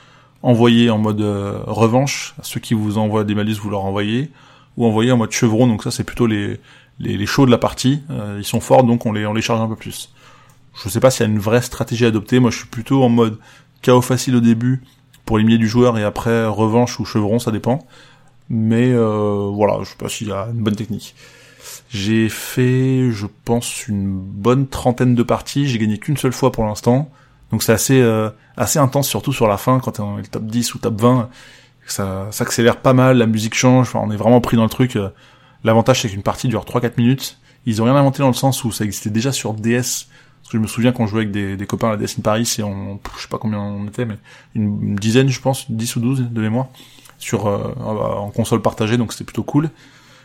envoyer 0.42 0.90
en 0.90 0.98
mode 0.98 1.20
euh, 1.20 1.58
revanche, 1.66 2.34
ceux 2.42 2.60
qui 2.60 2.74
vous 2.74 2.98
envoient 2.98 3.24
des 3.24 3.34
malus, 3.34 3.54
vous 3.54 3.70
leur 3.70 3.84
envoyez, 3.84 4.30
ou 4.76 4.86
envoyer 4.86 5.10
en 5.10 5.16
mode 5.16 5.32
chevron, 5.32 5.66
donc 5.66 5.82
ça 5.82 5.90
c'est 5.90 6.04
plutôt 6.04 6.26
les, 6.26 6.60
les, 7.00 7.16
les 7.16 7.26
shows 7.26 7.46
de 7.46 7.50
la 7.50 7.58
partie, 7.58 8.02
euh, 8.10 8.36
ils 8.38 8.44
sont 8.44 8.60
forts 8.60 8.84
donc 8.84 9.06
on 9.06 9.12
les, 9.12 9.26
on 9.26 9.34
les 9.34 9.42
charge 9.42 9.60
un 9.60 9.68
peu 9.68 9.76
plus. 9.76 10.12
Je 10.80 10.88
sais 10.88 11.00
pas 11.00 11.10
s'il 11.10 11.26
y 11.26 11.28
a 11.28 11.32
une 11.32 11.40
vraie 11.40 11.62
stratégie 11.62 12.04
à 12.04 12.08
adopter, 12.08 12.38
moi 12.38 12.50
je 12.50 12.58
suis 12.58 12.68
plutôt 12.68 13.02
en 13.02 13.08
mode 13.08 13.38
chaos 13.82 14.02
facile 14.02 14.36
au 14.36 14.40
début 14.40 14.82
pour 15.24 15.38
éliminer 15.38 15.58
du 15.58 15.68
joueur 15.68 15.98
et 15.98 16.04
après 16.04 16.46
revanche 16.46 16.98
ou 17.00 17.04
chevron, 17.04 17.38
ça 17.38 17.50
dépend. 17.50 17.86
Mais 18.48 18.92
euh, 18.92 19.50
voilà, 19.52 19.78
je 19.82 19.90
sais 19.90 19.96
pas 19.96 20.08
s'il 20.08 20.28
y 20.28 20.32
a 20.32 20.48
une 20.52 20.62
bonne 20.62 20.76
technique. 20.76 21.14
J'ai 21.90 22.28
fait, 22.28 23.10
je 23.10 23.26
pense, 23.44 23.86
une 23.88 24.18
bonne 24.18 24.66
trentaine 24.66 25.14
de 25.14 25.22
parties, 25.22 25.68
j'ai 25.68 25.78
gagné 25.78 25.98
qu'une 25.98 26.16
seule 26.16 26.32
fois 26.32 26.50
pour 26.50 26.64
l'instant. 26.64 27.10
Donc 27.50 27.62
c'est 27.62 27.72
assez 27.72 28.00
euh, 28.00 28.30
assez 28.56 28.78
intense, 28.78 29.08
surtout 29.08 29.32
sur 29.32 29.48
la 29.48 29.56
fin, 29.56 29.80
quand 29.80 30.00
on 30.00 30.18
est 30.18 30.22
le 30.22 30.28
top 30.28 30.44
10 30.44 30.74
ou 30.74 30.78
top 30.78 31.00
20. 31.00 31.28
Ça 31.86 32.28
s'accélère 32.30 32.80
pas 32.80 32.92
mal, 32.92 33.16
la 33.16 33.26
musique 33.26 33.54
change, 33.54 33.88
enfin, 33.88 34.00
on 34.02 34.10
est 34.10 34.16
vraiment 34.16 34.40
pris 34.40 34.56
dans 34.56 34.64
le 34.64 34.68
truc. 34.68 34.98
L'avantage 35.64 36.02
c'est 36.02 36.08
qu'une 36.08 36.22
partie 36.22 36.48
dure 36.48 36.64
3-4 36.64 36.92
minutes. 36.98 37.38
Ils 37.66 37.82
ont 37.82 37.84
rien 37.84 37.96
inventé 37.96 38.20
dans 38.20 38.28
le 38.28 38.34
sens 38.34 38.64
où 38.64 38.72
ça 38.72 38.84
existait 38.84 39.10
déjà 39.10 39.32
sur 39.32 39.54
DS. 39.54 40.06
Je 40.50 40.58
me 40.58 40.66
souviens 40.66 40.92
qu'on 40.92 41.06
jouait 41.06 41.22
avec 41.22 41.30
des, 41.30 41.66
copains 41.66 41.88
à 41.88 41.90
la 41.92 41.96
DS 41.96 42.18
in 42.18 42.22
Paris 42.22 42.56
et 42.58 42.62
on, 42.62 42.98
je 43.16 43.22
sais 43.22 43.28
pas 43.28 43.38
combien 43.38 43.58
on 43.58 43.86
était, 43.86 44.04
mais 44.04 44.16
une, 44.54 44.96
dizaine, 44.96 45.28
je 45.28 45.40
pense, 45.40 45.70
10 45.70 45.96
ou 45.96 46.00
12 46.00 46.20
de 46.30 46.40
mémoire, 46.40 46.68
sur, 47.18 47.46
euh, 47.46 47.74
en 47.78 48.30
console 48.30 48.62
partagée, 48.62 48.96
donc 48.96 49.12
c'était 49.12 49.24
plutôt 49.24 49.42
cool. 49.42 49.70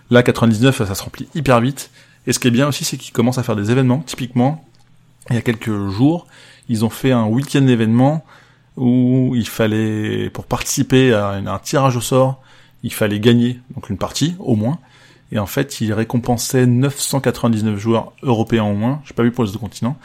Là, 0.10 0.24
99, 0.24 0.78
ça 0.86 0.96
se 0.96 1.04
remplit 1.04 1.28
hyper 1.36 1.60
vite. 1.60 1.92
Et 2.26 2.34
ce 2.34 2.40
qui 2.40 2.48
est 2.48 2.52
bien 2.52 2.68
aussi, 2.68 2.86
c'est 2.86 2.98
qu'ils 2.98 3.14
commencent 3.14 3.38
à 3.38 3.44
faire 3.44 3.56
des 3.56 3.72
événements. 3.72 4.00
Typiquement, 4.00 4.64
il 5.30 5.36
y 5.36 5.40
a 5.40 5.42
quelques 5.42 5.90
jours, 5.90 6.28
ils 6.70 6.86
ont 6.86 6.90
fait 6.90 7.12
un 7.12 7.26
week-end 7.26 7.62
d'événements 7.62 8.24
où 8.78 9.34
il 9.36 9.48
fallait, 9.48 10.30
pour 10.30 10.46
participer 10.46 11.14
à 11.14 11.32
un 11.32 11.60
tirage 11.60 11.98
au 11.98 12.02
sort, 12.02 12.42
il 12.84 12.94
fallait 12.94 13.20
gagner, 13.20 13.60
donc 13.76 13.90
une 13.90 13.98
partie, 13.98 14.36
au 14.40 14.56
moins. 14.56 14.80
Et 15.34 15.40
en 15.40 15.48
fait, 15.48 15.82
ils 15.82 15.92
récompensaient 15.92 16.66
999 16.66 17.78
joueurs 17.78 18.14
européens 18.22 18.66
au 18.66 18.76
moins, 18.76 19.02
j'ai 19.04 19.14
pas 19.14 19.24
vu 19.24 19.32
pour 19.32 19.44
les 19.44 19.50
autres 19.50 19.60
continents, 19.60 19.98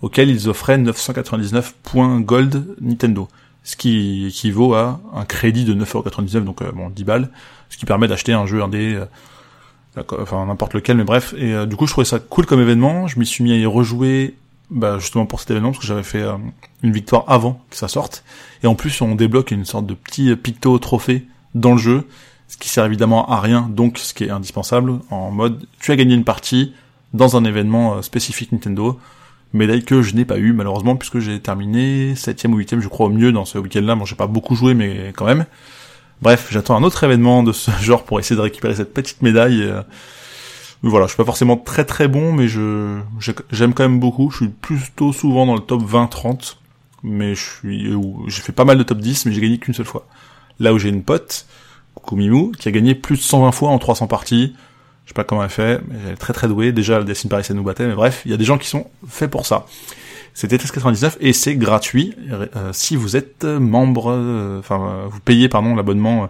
auxquels 0.00 0.30
ils 0.30 0.48
offraient 0.48 0.78
999 0.78 1.74
points 1.82 2.20
gold 2.20 2.64
Nintendo. 2.80 3.28
Ce 3.64 3.76
qui 3.76 4.26
équivaut 4.28 4.74
à 4.74 5.00
un 5.12 5.24
crédit 5.24 5.64
de 5.64 5.74
9,99€, 5.74 6.44
donc 6.44 6.62
euh, 6.62 6.70
bon, 6.72 6.88
10 6.88 7.04
balles, 7.04 7.28
ce 7.68 7.76
qui 7.76 7.84
permet 7.86 8.08
d'acheter 8.08 8.32
un 8.32 8.46
jeu 8.46 8.62
indé, 8.62 8.94
euh, 8.94 9.04
enfin 10.20 10.46
n'importe 10.46 10.74
lequel, 10.74 10.96
mais 10.96 11.04
bref. 11.04 11.34
Et 11.36 11.52
euh, 11.52 11.66
du 11.66 11.76
coup, 11.76 11.86
je 11.86 11.92
trouvais 11.92 12.04
ça 12.04 12.20
cool 12.20 12.46
comme 12.46 12.60
événement, 12.60 13.08
je 13.08 13.18
m'y 13.18 13.26
suis 13.26 13.42
mis 13.44 13.52
à 13.52 13.56
y 13.56 13.66
rejouer 13.66 14.36
bah, 14.70 14.98
justement 15.00 15.26
pour 15.26 15.40
cet 15.40 15.50
événement, 15.50 15.70
parce 15.70 15.80
que 15.80 15.86
j'avais 15.86 16.02
fait 16.04 16.22
euh, 16.22 16.36
une 16.84 16.92
victoire 16.92 17.24
avant 17.26 17.60
que 17.70 17.76
ça 17.76 17.88
sorte. 17.88 18.24
Et 18.62 18.66
en 18.66 18.76
plus, 18.76 19.00
on 19.00 19.16
débloque 19.16 19.50
une 19.50 19.64
sorte 19.64 19.86
de 19.86 19.94
petit 19.94 20.34
picto 20.36 20.78
trophée 20.78 21.26
dans 21.54 21.72
le 21.72 21.78
jeu, 21.78 22.06
ce 22.48 22.56
qui 22.56 22.68
sert 22.68 22.84
évidemment 22.84 23.28
à 23.30 23.40
rien, 23.40 23.68
donc 23.70 23.98
ce 23.98 24.14
qui 24.14 24.24
est 24.24 24.30
indispensable, 24.30 24.98
en 25.10 25.30
mode 25.30 25.66
tu 25.78 25.92
as 25.92 25.96
gagné 25.96 26.14
une 26.14 26.24
partie 26.24 26.72
dans 27.14 27.36
un 27.36 27.44
événement 27.44 27.96
euh, 27.96 28.02
spécifique 28.02 28.52
Nintendo, 28.52 28.98
médaille 29.52 29.84
que 29.84 30.02
je 30.02 30.14
n'ai 30.14 30.24
pas 30.24 30.38
eu 30.38 30.52
malheureusement, 30.52 30.96
puisque 30.96 31.18
j'ai 31.20 31.40
terminé 31.40 32.14
septième 32.16 32.54
ou 32.54 32.56
huitième, 32.56 32.80
je 32.80 32.88
crois 32.88 33.06
au 33.06 33.10
mieux 33.10 33.32
dans 33.32 33.44
ce 33.44 33.58
week-end-là, 33.58 33.94
bon 33.94 34.04
j'ai 34.04 34.16
pas 34.16 34.26
beaucoup 34.26 34.56
joué, 34.56 34.74
mais 34.74 35.12
quand 35.14 35.26
même. 35.26 35.46
Bref, 36.20 36.48
j'attends 36.50 36.76
un 36.76 36.82
autre 36.82 37.04
événement 37.04 37.42
de 37.42 37.52
ce 37.52 37.70
genre 37.80 38.04
pour 38.04 38.18
essayer 38.18 38.36
de 38.36 38.40
récupérer 38.40 38.74
cette 38.74 38.92
petite 38.92 39.22
médaille. 39.22 39.62
Euh, 39.62 39.82
voilà, 40.82 41.06
je 41.06 41.10
suis 41.10 41.16
pas 41.16 41.24
forcément 41.24 41.56
très 41.56 41.84
très 41.84 42.08
bon, 42.08 42.32
mais 42.32 42.46
j'aime 42.48 43.74
quand 43.74 43.82
même 43.82 43.98
beaucoup. 43.98 44.30
Je 44.30 44.36
suis 44.36 44.48
plutôt 44.48 45.12
souvent 45.12 45.44
dans 45.44 45.54
le 45.54 45.60
top 45.60 45.82
20-30, 45.82 46.56
mais 47.02 47.34
je 47.34 47.40
suis 47.40 47.92
j'ai 48.28 48.42
fait 48.42 48.52
pas 48.52 48.64
mal 48.64 48.78
de 48.78 48.84
top 48.84 48.98
10, 48.98 49.26
mais 49.26 49.32
j'ai 49.32 49.40
gagné 49.40 49.58
qu'une 49.58 49.74
seule 49.74 49.86
fois. 49.86 50.06
Là 50.60 50.72
où 50.72 50.78
j'ai 50.78 50.88
une 50.88 51.02
pote, 51.02 51.46
Mimou, 52.16 52.52
qui 52.58 52.68
a 52.68 52.70
gagné 52.70 52.94
plus 52.94 53.16
de 53.16 53.22
120 53.22 53.52
fois 53.52 53.70
en 53.70 53.78
300 53.78 54.06
parties. 54.06 54.54
Je 55.04 55.10
sais 55.10 55.14
pas 55.14 55.24
comment 55.24 55.42
elle 55.42 55.50
fait, 55.50 55.80
mais 55.88 55.96
elle 56.06 56.12
est 56.12 56.16
très 56.16 56.32
très 56.32 56.48
douée. 56.48 56.72
Déjà, 56.72 56.98
le 56.98 57.04
Destiny 57.04 57.30
Paris, 57.30 57.44
ça 57.44 57.54
nous 57.54 57.62
battait, 57.62 57.86
mais 57.86 57.94
bref, 57.94 58.22
il 58.24 58.30
y 58.30 58.34
a 58.34 58.36
des 58.36 58.44
gens 58.44 58.58
qui 58.58 58.68
sont 58.68 58.86
faits 59.06 59.30
pour 59.30 59.46
ça. 59.46 59.66
C'était 60.34 60.58
99 60.58 61.16
et 61.20 61.32
c'est 61.32 61.56
gratuit 61.56 62.14
euh, 62.30 62.70
si 62.72 62.94
vous 62.94 63.16
êtes 63.16 63.44
membre, 63.44 64.12
euh, 64.12 64.60
enfin 64.60 65.08
vous 65.10 65.18
payez 65.18 65.48
pardon 65.48 65.74
l'abonnement 65.74 66.24
euh, 66.24 66.26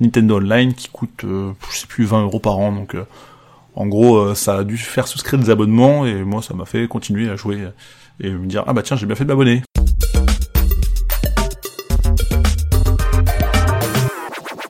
Nintendo 0.00 0.38
Online 0.38 0.72
qui 0.72 0.88
coûte 0.88 1.26
je 1.26 1.76
sais 1.76 1.86
plus 1.86 2.04
20 2.04 2.22
euros 2.22 2.40
par 2.40 2.56
an 2.56 2.72
donc 2.72 2.96
en 3.74 3.86
gros, 3.86 4.18
euh, 4.18 4.34
ça 4.34 4.58
a 4.58 4.64
dû 4.64 4.76
faire 4.76 5.08
souscrire 5.08 5.38
des 5.38 5.50
abonnements 5.50 6.04
et 6.04 6.22
moi, 6.24 6.42
ça 6.42 6.54
m'a 6.54 6.64
fait 6.64 6.88
continuer 6.88 7.30
à 7.30 7.36
jouer 7.36 7.68
et 8.20 8.30
me 8.30 8.46
dire 8.46 8.64
ah 8.66 8.72
bah 8.72 8.82
tiens, 8.82 8.96
j'ai 8.96 9.06
bien 9.06 9.14
fait 9.14 9.24
de 9.24 9.28
m'abonner. 9.28 9.62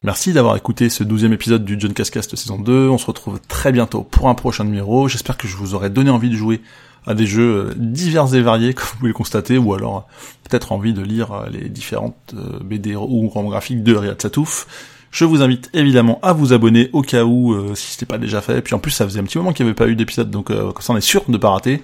Merci 0.02 0.32
d'avoir 0.32 0.56
écouté 0.56 0.88
ce 0.88 1.04
douzième 1.04 1.34
épisode 1.34 1.62
du 1.62 1.78
John 1.78 1.92
Cascast 1.92 2.34
saison 2.34 2.58
2. 2.58 2.88
On 2.88 2.96
se 2.96 3.04
retrouve 3.04 3.38
très 3.48 3.70
bientôt 3.70 4.02
pour 4.02 4.30
un 4.30 4.34
prochain 4.34 4.64
numéro. 4.64 5.08
J'espère 5.08 5.36
que 5.36 5.46
je 5.46 5.54
vous 5.56 5.74
aurai 5.74 5.90
donné 5.90 6.08
envie 6.08 6.30
de 6.30 6.36
jouer 6.36 6.62
à 7.06 7.12
des 7.12 7.26
jeux 7.26 7.74
divers 7.76 8.34
et 8.34 8.40
variés, 8.40 8.72
comme 8.74 8.86
vous 8.86 8.96
pouvez 8.96 9.08
le 9.08 9.14
constater, 9.14 9.58
ou 9.58 9.74
alors 9.74 10.08
peut-être 10.48 10.72
envie 10.72 10.94
de 10.94 11.02
lire 11.02 11.44
les 11.52 11.68
différentes 11.68 12.16
euh, 12.34 12.60
BD 12.64 12.96
ou 12.96 13.28
romans 13.28 13.50
graphiques 13.50 13.82
de 13.82 13.94
Riyad 13.94 14.22
Satouf. 14.22 14.66
Je 15.10 15.26
vous 15.26 15.42
invite 15.42 15.68
évidemment 15.74 16.18
à 16.22 16.32
vous 16.32 16.54
abonner 16.54 16.88
au 16.94 17.02
cas 17.02 17.24
où 17.24 17.52
euh, 17.52 17.74
si 17.74 17.92
c'était 17.92 18.06
pas 18.06 18.16
déjà 18.16 18.40
fait. 18.40 18.62
Puis 18.62 18.74
en 18.74 18.78
plus 18.78 18.92
ça 18.92 19.04
faisait 19.04 19.20
un 19.20 19.24
petit 19.24 19.36
moment 19.36 19.52
qu'il 19.52 19.66
n'y 19.66 19.70
avait 19.70 19.76
pas 19.76 19.88
eu 19.88 19.96
d'épisode, 19.96 20.30
donc 20.30 20.50
euh, 20.50 20.72
ça 20.80 20.94
on 20.94 20.96
est 20.96 21.02
sûr 21.02 21.24
de 21.28 21.36
pas 21.36 21.50
rater. 21.50 21.82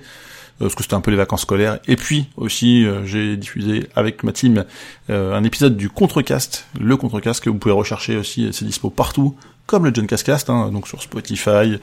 Euh, 0.60 0.64
parce 0.64 0.74
que 0.74 0.82
c'était 0.82 0.94
un 0.94 1.00
peu 1.00 1.10
les 1.10 1.16
vacances 1.16 1.42
scolaires. 1.42 1.78
Et 1.86 1.96
puis 1.96 2.28
aussi, 2.36 2.86
j'ai 3.04 3.36
diffusé 3.36 3.88
avec 3.94 4.22
ma 4.22 4.32
team 4.32 4.64
un 5.08 5.44
épisode 5.44 5.76
du 5.76 5.90
Contrecast, 5.90 6.66
le 6.80 6.96
Contrecast 6.96 7.42
que 7.42 7.50
vous 7.50 7.58
pouvez 7.58 7.74
rechercher 7.74 8.16
aussi, 8.16 8.48
c'est 8.52 8.64
dispo 8.64 8.90
partout, 8.90 9.36
comme 9.66 9.84
le 9.84 9.92
John 9.92 10.06
Cascast, 10.06 10.48
hein, 10.48 10.70
donc 10.72 10.88
sur 10.88 11.02
Spotify, 11.02 11.78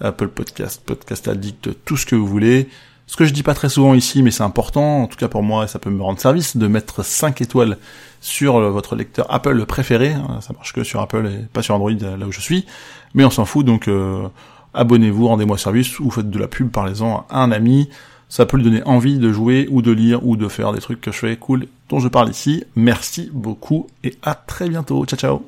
Apple 0.00 0.28
Podcast, 0.28 0.82
Podcast 0.84 1.28
Addict, 1.28 1.84
tout 1.84 1.96
ce 1.96 2.06
que 2.06 2.16
vous 2.16 2.26
voulez. 2.26 2.68
Ce 3.06 3.16
que 3.16 3.26
je 3.26 3.34
dis 3.34 3.42
pas 3.42 3.54
très 3.54 3.68
souvent 3.68 3.92
ici, 3.92 4.22
mais 4.22 4.30
c'est 4.30 4.42
important, 4.42 5.02
en 5.02 5.06
tout 5.06 5.18
cas 5.18 5.28
pour 5.28 5.42
moi, 5.42 5.66
ça 5.66 5.78
peut 5.78 5.90
me 5.90 6.02
rendre 6.02 6.18
service, 6.18 6.56
de 6.56 6.66
mettre 6.66 7.04
5 7.04 7.42
étoiles 7.42 7.76
sur 8.20 8.58
votre 8.70 8.96
lecteur 8.96 9.26
Apple 9.32 9.66
préféré. 9.66 10.14
Hein, 10.14 10.38
ça 10.40 10.54
marche 10.54 10.72
que 10.72 10.82
sur 10.82 11.00
Apple 11.00 11.26
et 11.26 11.44
pas 11.52 11.62
sur 11.62 11.74
Android 11.74 11.90
là 11.92 12.26
où 12.26 12.32
je 12.32 12.40
suis. 12.40 12.64
Mais 13.12 13.24
on 13.24 13.30
s'en 13.30 13.44
fout, 13.44 13.66
donc 13.66 13.88
euh, 13.88 14.26
abonnez-vous, 14.72 15.28
rendez-moi 15.28 15.58
service 15.58 16.00
ou 16.00 16.10
faites 16.10 16.30
de 16.30 16.38
la 16.38 16.48
pub, 16.48 16.70
parlez-en 16.70 17.26
à 17.28 17.42
un 17.42 17.52
ami. 17.52 17.90
Ça 18.34 18.46
peut 18.46 18.56
lui 18.56 18.64
donner 18.64 18.82
envie 18.82 19.18
de 19.18 19.32
jouer 19.32 19.68
ou 19.70 19.80
de 19.80 19.92
lire 19.92 20.26
ou 20.26 20.36
de 20.36 20.48
faire 20.48 20.72
des 20.72 20.80
trucs 20.80 21.00
que 21.00 21.12
je 21.12 21.18
fais 21.18 21.36
cool 21.36 21.68
dont 21.88 22.00
je 22.00 22.08
parle 22.08 22.28
ici. 22.28 22.64
Merci 22.74 23.30
beaucoup 23.32 23.86
et 24.02 24.16
à 24.24 24.34
très 24.34 24.68
bientôt. 24.68 25.06
Ciao 25.06 25.16
ciao. 25.16 25.44